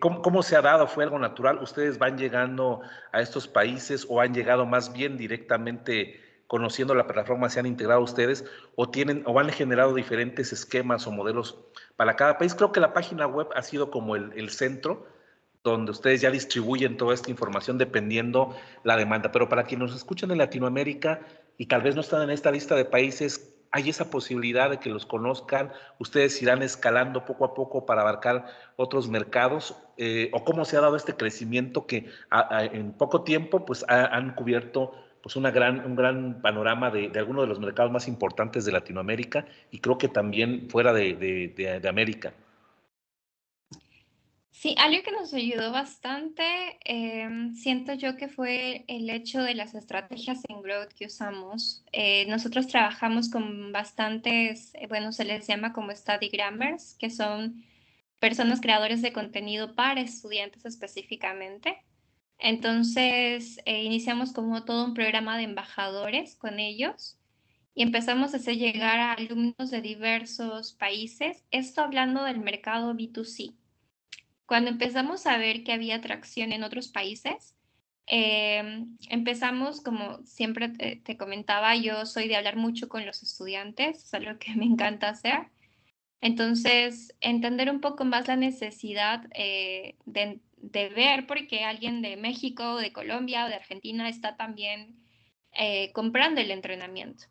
[0.00, 0.88] cómo, se ha dado?
[0.88, 1.58] ¿Fue algo natural?
[1.62, 2.80] ¿Ustedes van llegando
[3.12, 8.00] a estos países o han llegado más bien directamente conociendo la plataforma, se han integrado
[8.00, 11.58] ustedes o, tienen, o han generado diferentes esquemas o modelos
[11.96, 12.54] para cada país?
[12.54, 15.06] Creo que la página web ha sido como el centro
[15.70, 18.54] donde ustedes ya distribuyen toda esta información dependiendo
[18.84, 19.32] la demanda.
[19.32, 21.20] Pero para quienes nos escuchan en Latinoamérica
[21.56, 24.90] y tal vez no están en esta lista de países, hay esa posibilidad de que
[24.90, 28.46] los conozcan, ustedes irán escalando poco a poco para abarcar
[28.76, 32.06] otros mercados, eh, o cómo se ha dado este crecimiento que
[32.72, 34.92] en poco tiempo pues han cubierto
[35.22, 38.72] pues una gran, un gran panorama de, de algunos de los mercados más importantes de
[38.72, 42.32] Latinoamérica y creo que también fuera de, de, de América.
[44.60, 46.42] Sí, algo que nos ayudó bastante,
[46.84, 51.84] em, siento yo que fue el hecho de las estrategias en growth que usamos.
[51.92, 57.64] Eh, nosotros trabajamos con bastantes, eh, bueno, se les llama como study grammars, que son
[58.18, 61.84] personas creadores de contenido para estudiantes específicamente.
[62.38, 67.16] Entonces, eh, iniciamos como todo un programa de embajadores con ellos
[67.74, 73.57] y empezamos a hacer llegar a alumnos de diversos países, esto hablando del mercado B2C.
[74.48, 77.54] Cuando empezamos a ver que había atracción en otros países,
[78.06, 84.14] em, empezamos, como siempre te, comentaba, yo soy de hablar mucho con los estudiantes, es
[84.14, 85.48] algo que me encanta hacer.
[86.22, 92.16] Entonces, entender un poco más la necesidad eh, de, de, ver por qué alguien de
[92.16, 94.96] México, de Colombia o de Argentina está también
[95.52, 97.26] eh, comprando el entrenamiento.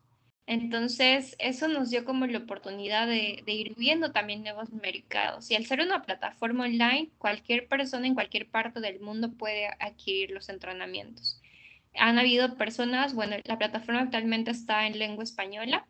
[0.48, 5.50] Entonces, eso nos dio como la oportunidad de, ir viendo también nuevos mercados.
[5.50, 10.30] Y al ser una plataforma online, cualquier persona en cualquier parte del mundo puede adquirir
[10.30, 11.38] los entrenamientos.
[11.96, 15.86] Han habido personas, bueno, la plataforma actualmente está en lengua española.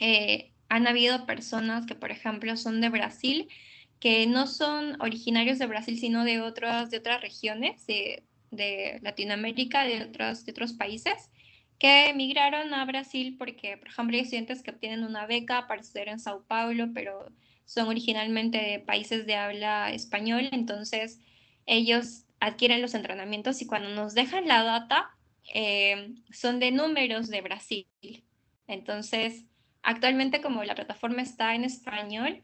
[0.00, 3.46] Eh, han habido personas que, por ejemplo, son de Brasil,
[4.00, 9.84] que no son originarios de Brasil, sino de otras, de otras regiones de, de Latinoamérica,
[9.84, 11.30] de otros, de otros países
[11.78, 16.08] que emigraron a Brasil porque, por ejemplo, hay estudiantes que obtienen una beca para estudiar
[16.08, 17.30] en Sao Paulo, pero
[17.64, 21.20] son originalmente de países de habla español, entonces
[21.66, 25.10] ellos adquieren los entrenamientos y cuando nos dejan la data
[25.52, 27.86] eh, son de números de Brasil.
[28.66, 29.44] Entonces,
[29.82, 32.42] actualmente como la plataforma está en español,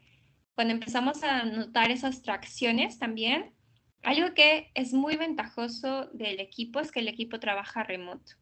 [0.54, 3.54] cuando empezamos a notar esas tracciones también,
[4.02, 8.32] algo que es muy ventajoso del equipo es que el equipo trabaja remoto.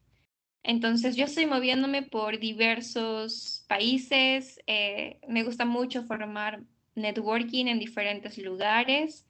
[0.63, 6.61] Entonces yo estoy moviéndome por diversos países, eh, me gusta mucho formar
[6.95, 9.25] networking en diferentes lugares.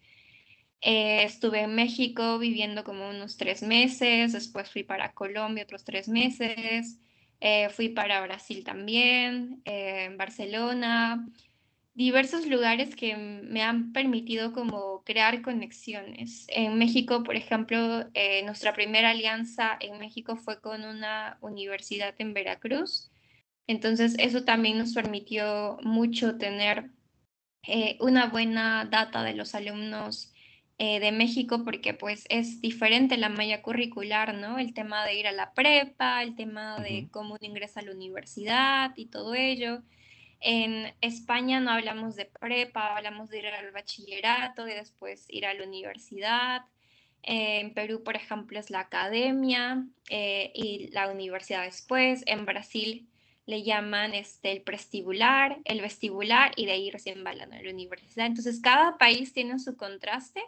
[0.81, 6.09] Eh, estuve en México viviendo como unos tres meses, después fui para Colombia otros tres
[6.09, 6.99] meses,
[7.39, 11.27] eh, fui para Brasil también, en Barcelona,
[11.93, 16.45] diversos lugares que me han permitido como crear conexiones.
[16.49, 22.33] En México, por ejemplo, eh, nuestra primera alianza en México fue con una universidad en
[22.33, 23.11] Veracruz.
[23.67, 26.91] Entonces, eso también nos permitió mucho tener
[27.67, 30.33] eh, una buena data de los alumnos
[30.77, 34.57] eh, de México porque pues es diferente la malla curricular, ¿no?
[34.57, 37.91] El tema de ir a la prepa, el tema de cómo uno ingresa a la
[37.91, 39.83] universidad y todo ello.
[40.41, 45.53] En España no hablamos de prepa, hablamos de ir al bachillerato y después ir a
[45.53, 46.63] la universidad.
[47.21, 52.23] En Perú, por ejemplo, es la academia eh, y la universidad después.
[52.25, 53.07] En Brasil
[53.45, 58.25] le llaman este, el prestibular, el vestibular y de ahí recién van a la universidad.
[58.25, 60.41] Entonces, cada país tiene su contraste,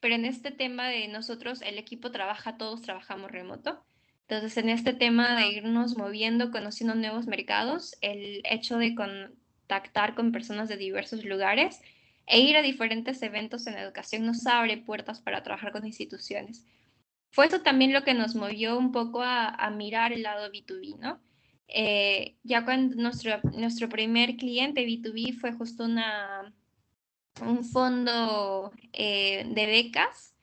[0.00, 3.84] pero en este tema de nosotros, el equipo trabaja, todos trabajamos remoto.
[4.28, 10.32] Entonces, en este tema de irnos moviendo, conociendo nuevos mercados, el hecho de contactar con
[10.32, 11.80] personas de diversos lugares
[12.26, 16.64] e ir a diferentes eventos en educación nos abre puertas para trabajar con instituciones.
[17.30, 21.20] Fue eso también lo que nos movió un poco a, mirar el lado B2B, ¿no?
[21.68, 26.52] Eh, ya cuando nuestro, nuestro primer cliente B2B fue justo una,
[27.42, 30.34] un fondo eh, de becas.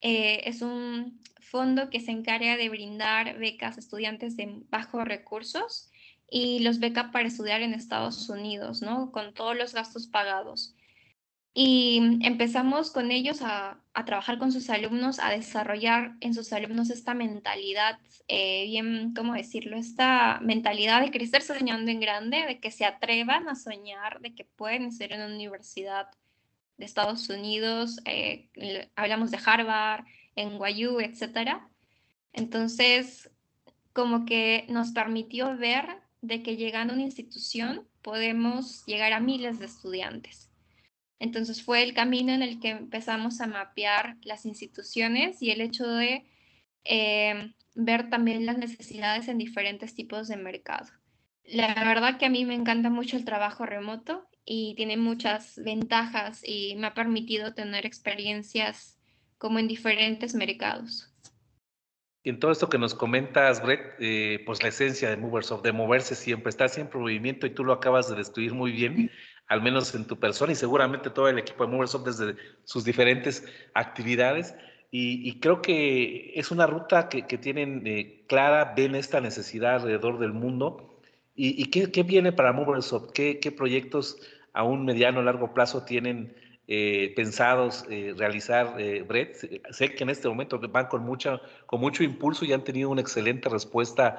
[0.00, 5.90] Eh, es un fondo que se encarga de brindar becas a estudiantes de bajos recursos
[6.30, 9.12] y los beca para estudiar en Estados Unidos, ¿no?
[9.12, 10.74] Con todos los gastos pagados.
[11.56, 17.14] Y empezamos con ellos a, trabajar con sus alumnos, a desarrollar en sus alumnos esta
[17.14, 19.76] mentalidad, eh, bien, ¿cómo decirlo?
[19.76, 24.44] Esta mentalidad de crecer soñando en grande, de que se atrevan a soñar, de que
[24.44, 26.08] pueden ser en una universidad
[26.76, 28.48] de Estados Unidos, eh,
[28.96, 30.04] hablamos de Harvard,
[30.36, 31.68] en Guayú, etcétera.
[32.32, 33.30] Entonces,
[33.92, 35.86] como que nos permitió ver
[36.20, 40.50] de que llegando a una institución podemos llegar a miles de estudiantes.
[41.18, 45.86] Entonces fue el camino en el que empezamos a mapear las instituciones y el hecho
[45.86, 46.24] de
[46.84, 50.90] eh, ver también las necesidades en diferentes tipos de mercado.
[51.44, 56.42] La verdad que a mí me encanta mucho el trabajo remoto y tiene muchas ventajas
[56.44, 58.93] y me ha permitido tener experiencias
[59.44, 61.12] como en diferentes mercados.
[62.22, 65.70] Y en todo esto que nos comentas, Brett, eh, pues la esencia de Moversoft, de
[65.70, 69.10] moverse siempre, está siempre en movimiento y tú lo acabas de destruir muy bien,
[69.46, 73.44] al menos en tu persona y seguramente todo el equipo de Moversoft desde sus diferentes
[73.74, 74.54] actividades.
[74.90, 80.32] y, creo que es una ruta que, tienen eh, clara, ven esta necesidad alrededor del
[80.32, 81.02] mundo.
[81.34, 83.12] ¿Y, qué, viene para MoverSoft?
[83.12, 84.16] ¿Qué, ¿Qué proyectos
[84.54, 86.34] a un mediano o largo plazo tienen
[86.66, 89.36] eh, pensados eh, realizar, eh, Brett.
[89.70, 93.02] Sé que en este momento van con, mucha, con mucho impulso y han tenido una
[93.02, 94.18] excelente respuesta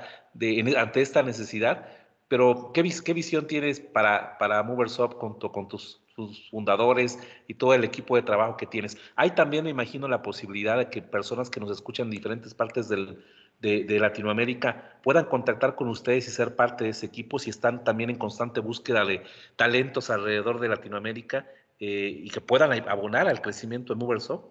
[0.78, 1.88] ante esta necesidad,
[2.28, 6.02] pero ¿qué, qué visión tienes para, para MoversUp con, con tus,
[6.50, 8.98] fundadores y todo el equipo de trabajo que tienes?
[9.16, 12.88] Hay también, me imagino, la posibilidad de que personas que nos escuchan en diferentes partes
[12.88, 13.26] del,
[13.60, 17.84] de, de, Latinoamérica puedan contactar con ustedes y ser parte de ese equipo si están
[17.84, 19.24] también en constante búsqueda de
[19.56, 21.48] talentos alrededor de Latinoamérica
[21.80, 24.46] eh, y que puedan abonar al crecimiento de MoverSoft?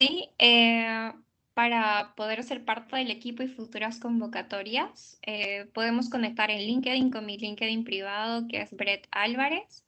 [0.00, 1.12] Sí, eh,
[1.54, 7.26] para poder ser parte del equipo y futuras convocatorias, eh, podemos conectar en LinkedIn con
[7.26, 9.84] mi LinkedIn privado, que es Brett Álvarez.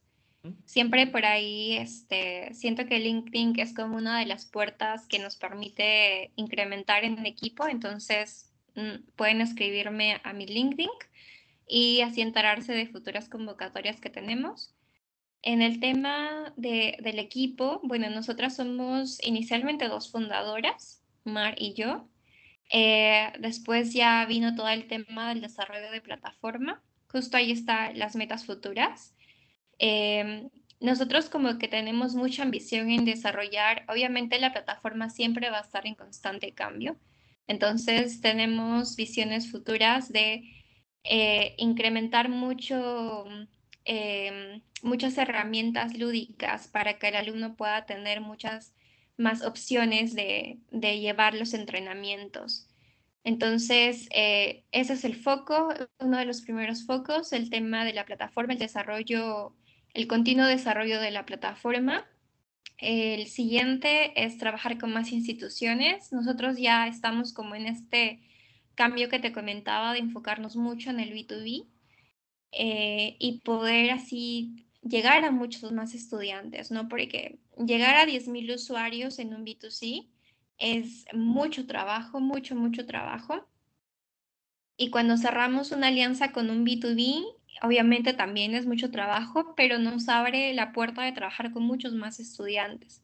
[0.65, 5.37] Siempre por ahí este, siento que LinkedIn es como una de las puertas que nos
[5.37, 10.89] permite incrementar en equipo, entonces mm, pueden escribirme a mi LinkedIn
[11.67, 14.75] y así enterarse de futuras convocatorias que tenemos.
[15.43, 22.07] En el tema del equipo, bueno, nosotras somos inicialmente dos fundadoras, Mar y yo.
[22.71, 26.81] Eh, después ya vino todo el tema del desarrollo de plataforma.
[27.07, 29.15] Justo ahí están las metas futuras.
[29.79, 35.61] Em, nosotros como que tenemos mucha ambición en desarrollar, obviamente la plataforma siempre va a
[35.61, 36.97] estar en constante cambio.
[37.47, 40.43] Entonces tenemos visiones futuras de
[41.03, 43.25] eh, incrementar mucho
[43.85, 48.73] Em, muchas herramientas lúdicas para que el alumno pueda tener muchas
[49.17, 52.67] más opciones de, llevar los entrenamientos.
[53.23, 55.69] Entonces, eh, ese es el foco,
[55.99, 59.55] uno de los primeros focos, el tema de la plataforma, el desarrollo,
[59.93, 62.05] el continuo desarrollo de la plataforma.
[62.77, 66.11] El siguiente es trabajar con más instituciones.
[66.11, 68.21] Nosotros ya estamos como en este
[68.75, 71.67] cambio que te comentaba de enfocarnos mucho en el B2B.
[72.51, 76.89] Eh, y poder así llegar a muchos más estudiantes, ¿no?
[76.89, 80.09] Porque llegar a 10.000 usuarios en un B2C
[80.57, 83.47] es mucho trabajo, mucho, mucho trabajo.
[84.77, 87.23] Y cuando cerramos una alianza con un B2B,
[87.61, 92.19] obviamente también es mucho trabajo, pero nos abre la puerta de trabajar con muchos más
[92.19, 93.03] estudiantes.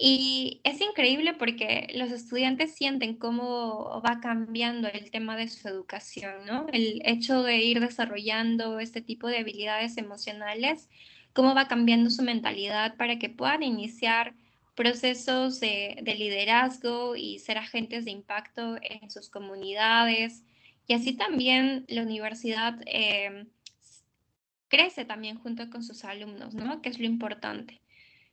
[0.00, 6.46] Y es increíble porque los estudiantes sienten cómo va cambiando el tema de su educación,
[6.46, 6.68] ¿no?
[6.72, 10.88] El hecho de ir desarrollando este tipo de habilidades emocionales,
[11.32, 14.34] cómo va cambiando su mentalidad para que puedan iniciar
[14.76, 20.44] procesos de, liderazgo y ser agentes de impacto en sus comunidades.
[20.86, 23.48] Y así también la universidad eh,
[24.68, 26.82] crece también junto con sus alumnos, ¿no?
[26.82, 27.80] Que es lo importante.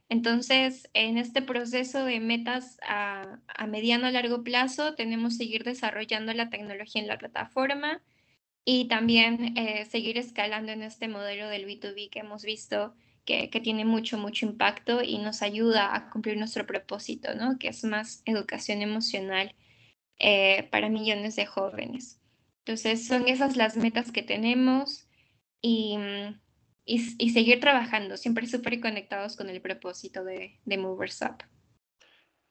[0.07, 6.49] Entonces, en este proceso de metas a, mediano a largo plazo, tenemos seguir desarrollando la
[6.49, 8.01] tecnología en la plataforma
[8.63, 12.95] y también eh, seguir escalando en este modelo del B2B que hemos visto
[13.25, 17.57] que, tiene mucho, mucho impacto y nos ayuda a cumplir nuestro propósito, ¿no?
[17.57, 19.55] Que es más educación emocional
[20.19, 22.21] eh, para millones de jóvenes.
[22.59, 25.07] Entonces, son esas las metas que tenemos
[25.61, 25.97] y
[26.87, 31.43] mm, y, seguir trabajando, siempre súper conectados con el propósito de, de Movers Up.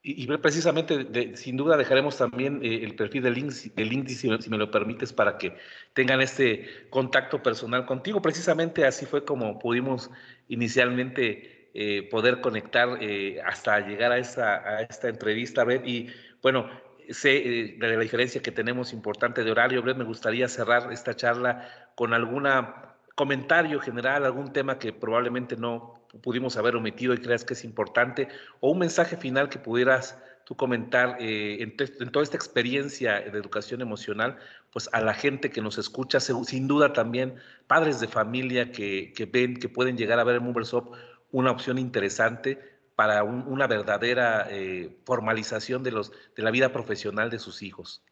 [0.07, 4.71] Y, precisamente, sin duda, dejaremos también eh, el perfil de LinkedIn, si, si, me lo
[4.71, 5.57] permites, para que
[5.95, 8.21] tengan este contacto personal contigo.
[8.21, 10.11] Precisamente así fue como pudimos
[10.49, 15.87] inicialmente eh, poder conectar eh, hasta llegar a esta, a esta entrevista, Brett.
[15.87, 16.11] Y
[16.43, 16.69] bueno,
[17.09, 21.67] sé de la diferencia que tenemos importante de horario, Brett, me gustaría cerrar esta charla
[21.95, 27.55] con alguna comentario general, algún tema que probablemente no pudimos haber omitido y creas que
[27.55, 28.29] es importante,
[28.61, 31.77] o un mensaje final que pudieras tú comentar eh, en,
[32.11, 34.37] toda esta experiencia de educación emocional,
[34.71, 37.37] pues a la gente que nos escucha, sin duda también
[37.67, 40.95] padres de familia que, ven, que pueden llegar a ver en Moversop
[41.31, 42.59] una opción interesante
[42.95, 48.05] para una verdadera eh, formalización de, los, de la vida profesional de sus hijos.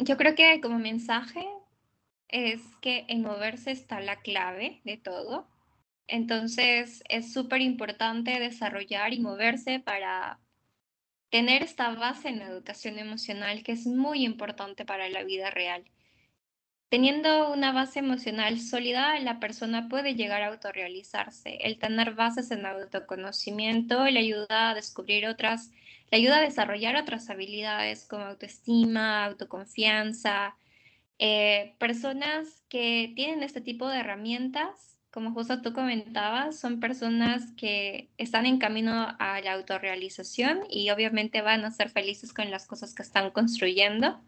[0.00, 1.46] yo creo que como mensaje
[2.28, 5.48] es que en moverse está la clave de todo.
[6.06, 10.38] Entonces es súper importante desarrollar y moverse para
[11.30, 15.84] tener esta base en educación emocional que es muy importante para la vida real.
[16.88, 21.58] Teniendo una base emocional sólida, la persona puede llegar a autorrealizarse.
[21.60, 25.70] El tener bases en autoconocimiento le ayuda a descubrir otras,
[26.10, 30.56] le ayuda a desarrollar otras habilidades como autoestima, autoconfianza,
[31.18, 38.08] eh, personas que tienen este tipo de herramientas como justo tú comentabas, son personas que
[38.18, 42.94] están en camino a la autorrealización y obviamente van a ser felices con las cosas
[42.94, 44.20] que están construyendo.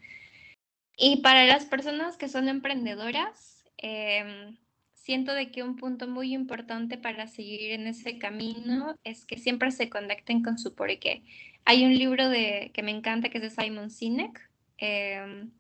[0.97, 4.57] Y para las personas que son emprendedoras, em,
[4.95, 9.71] siento de que un punto muy importante para seguir en ese camino es que siempre
[9.71, 11.23] se conecten con su porqué.
[11.65, 14.51] Hay un libro de, que me encanta que es de Simon Sinek.
[14.79, 15.51] Em,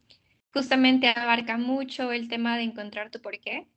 [0.52, 3.68] justamente abarca mucho el tema de encontrar tu porqué.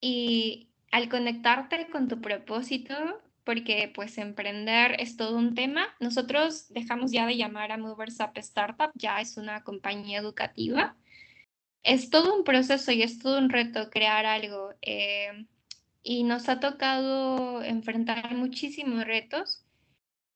[0.00, 2.94] Y al conectarte con tu propósito,
[3.44, 8.32] porque pues emprender es todo un tema, nosotros dejamos ya de llamar a Movers Up
[8.36, 10.96] Startup, ya es una compañía educativa.
[11.82, 14.74] Es todo un proceso y es todo un reto crear algo.
[14.82, 15.46] Eh,
[16.02, 19.64] y nos ha tocado enfrentar muchísimos retos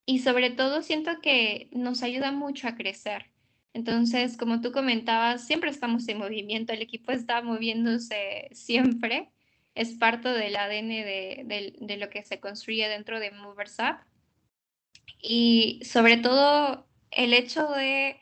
[0.05, 3.30] y sobre todo siento que nos ayuda mucho a crecer.
[3.73, 9.29] Entonces, como tú comentabas, siempre estamos en movimiento, el equipo está moviéndose siempre,
[9.75, 13.97] es parte del ADN de, lo que se construye dentro de Movers Up.
[15.21, 18.19] Y sobre todo el hecho de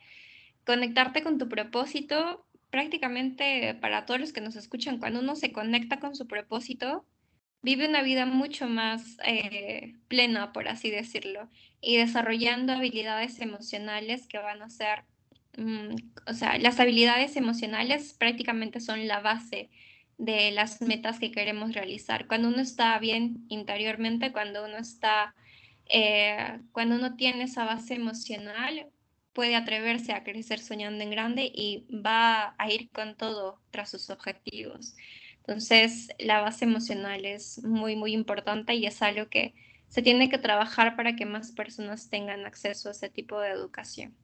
[0.66, 6.00] conectarte con tu propósito, prácticamente para todos los que nos escuchan, cuando uno se conecta
[6.00, 7.06] con su propósito,
[7.62, 11.50] vive una vida mucho más eh, plena, por así decirlo,
[11.82, 15.04] y desarrollando habilidades emocionales que van a ser,
[15.58, 15.96] mm,
[16.28, 19.70] o sea, las habilidades emocionales prácticamente son la base
[20.18, 22.28] de las metas que queremos realizar.
[22.28, 25.34] Cuando uno está bien interiormente, cuando uno está,
[25.86, 28.88] eh, cuando uno tiene esa base emocional,
[29.34, 34.10] puede atreverse a crecer soñando en grande y va a ir con todo tras sus
[34.10, 34.96] objetivos.
[35.38, 39.54] Entonces, la base emocional es muy, muy importante y es algo que
[39.88, 44.16] se tiene que trabajar para que más personas tengan acceso a ese tipo de educación.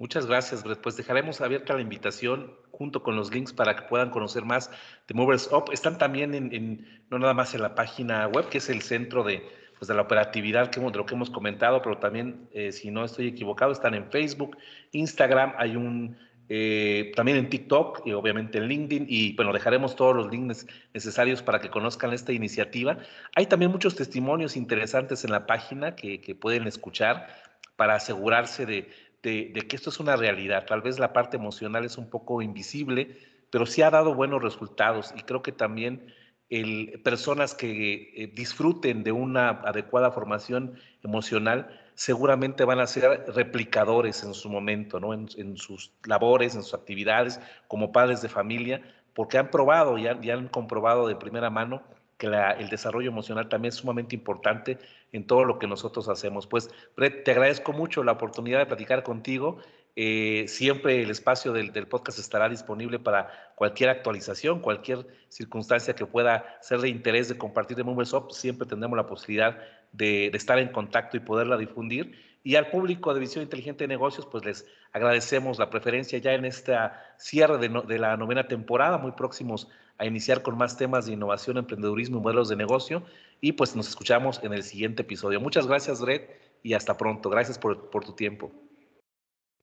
[0.00, 0.64] Muchas gracias.
[0.82, 4.70] Pues dejaremos abierta la invitación junto con los links para que puedan conocer más
[5.06, 5.64] de Movers Up.
[5.72, 9.46] Están también en, no nada más en la página web, que es el centro de,
[9.78, 13.04] pues de la operatividad que, de lo que hemos comentado, pero también, eh, si no
[13.04, 14.56] estoy equivocado, están en Facebook,
[14.92, 16.16] Instagram, hay un
[16.48, 21.42] eh, también en TikTok y obviamente en LinkedIn y bueno, dejaremos todos los links necesarios
[21.42, 22.96] para que conozcan esta iniciativa.
[23.36, 27.28] Hay también muchos testimonios interesantes en la página que, pueden escuchar
[27.76, 28.88] para asegurarse de,
[29.22, 30.66] que esto es una realidad.
[30.66, 33.16] Tal vez la parte emocional es un poco invisible,
[33.50, 36.12] pero sí ha dado buenos resultados y creo que también
[36.48, 44.24] el, personas que eh, disfruten de una adecuada formación emocional seguramente van a ser replicadores
[44.24, 45.12] en su momento, ¿no?
[45.12, 48.82] en, sus labores, en sus actividades como padres de familia,
[49.14, 51.82] porque han probado y han, han comprobado de primera mano
[52.16, 54.78] que el desarrollo emocional también es sumamente importante
[55.12, 56.46] en todo lo que nosotros hacemos.
[56.46, 59.58] Pues, Brett, te agradezco mucho la oportunidad de platicar contigo.
[59.96, 66.58] Eh, siempre el espacio del, podcast estará disponible para cualquier actualización, cualquier circunstancia que pueda
[66.60, 69.58] ser de interés de compartir de Movers Siempre tendremos la posibilidad
[69.92, 72.30] de, estar en contacto y poderla difundir.
[72.42, 76.46] Y al público de Visión Inteligente de Negocios, pues les agradecemos la preferencia ya en
[76.46, 79.68] esta cierre de, la novena temporada, muy próximos
[80.00, 83.04] a iniciar con más temas de innovación, emprendedurismo y modelos de negocio.
[83.40, 85.40] Y pues nos escuchamos en el siguiente episodio.
[85.40, 86.22] Muchas gracias, Red,
[86.62, 87.30] y hasta pronto.
[87.30, 88.50] Gracias por, por tu tiempo.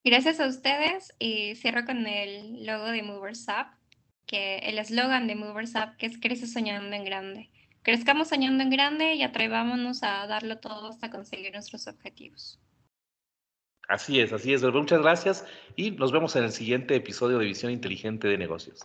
[0.05, 3.67] Gracias a ustedes y cierro con el logo de Movers Up,
[4.25, 7.49] que el eslogan de Movers Up, que es Crece soñando en grande
[7.87, 12.59] crezcamos soñando en grande y atrevámonos a darlo todo hasta conseguir nuestros objetivos.
[13.87, 14.61] Así es, así es.
[14.61, 15.45] Muchas gracias
[15.77, 18.81] y nos vemos en el siguiente episodio de Visión Inteligente de Negocios.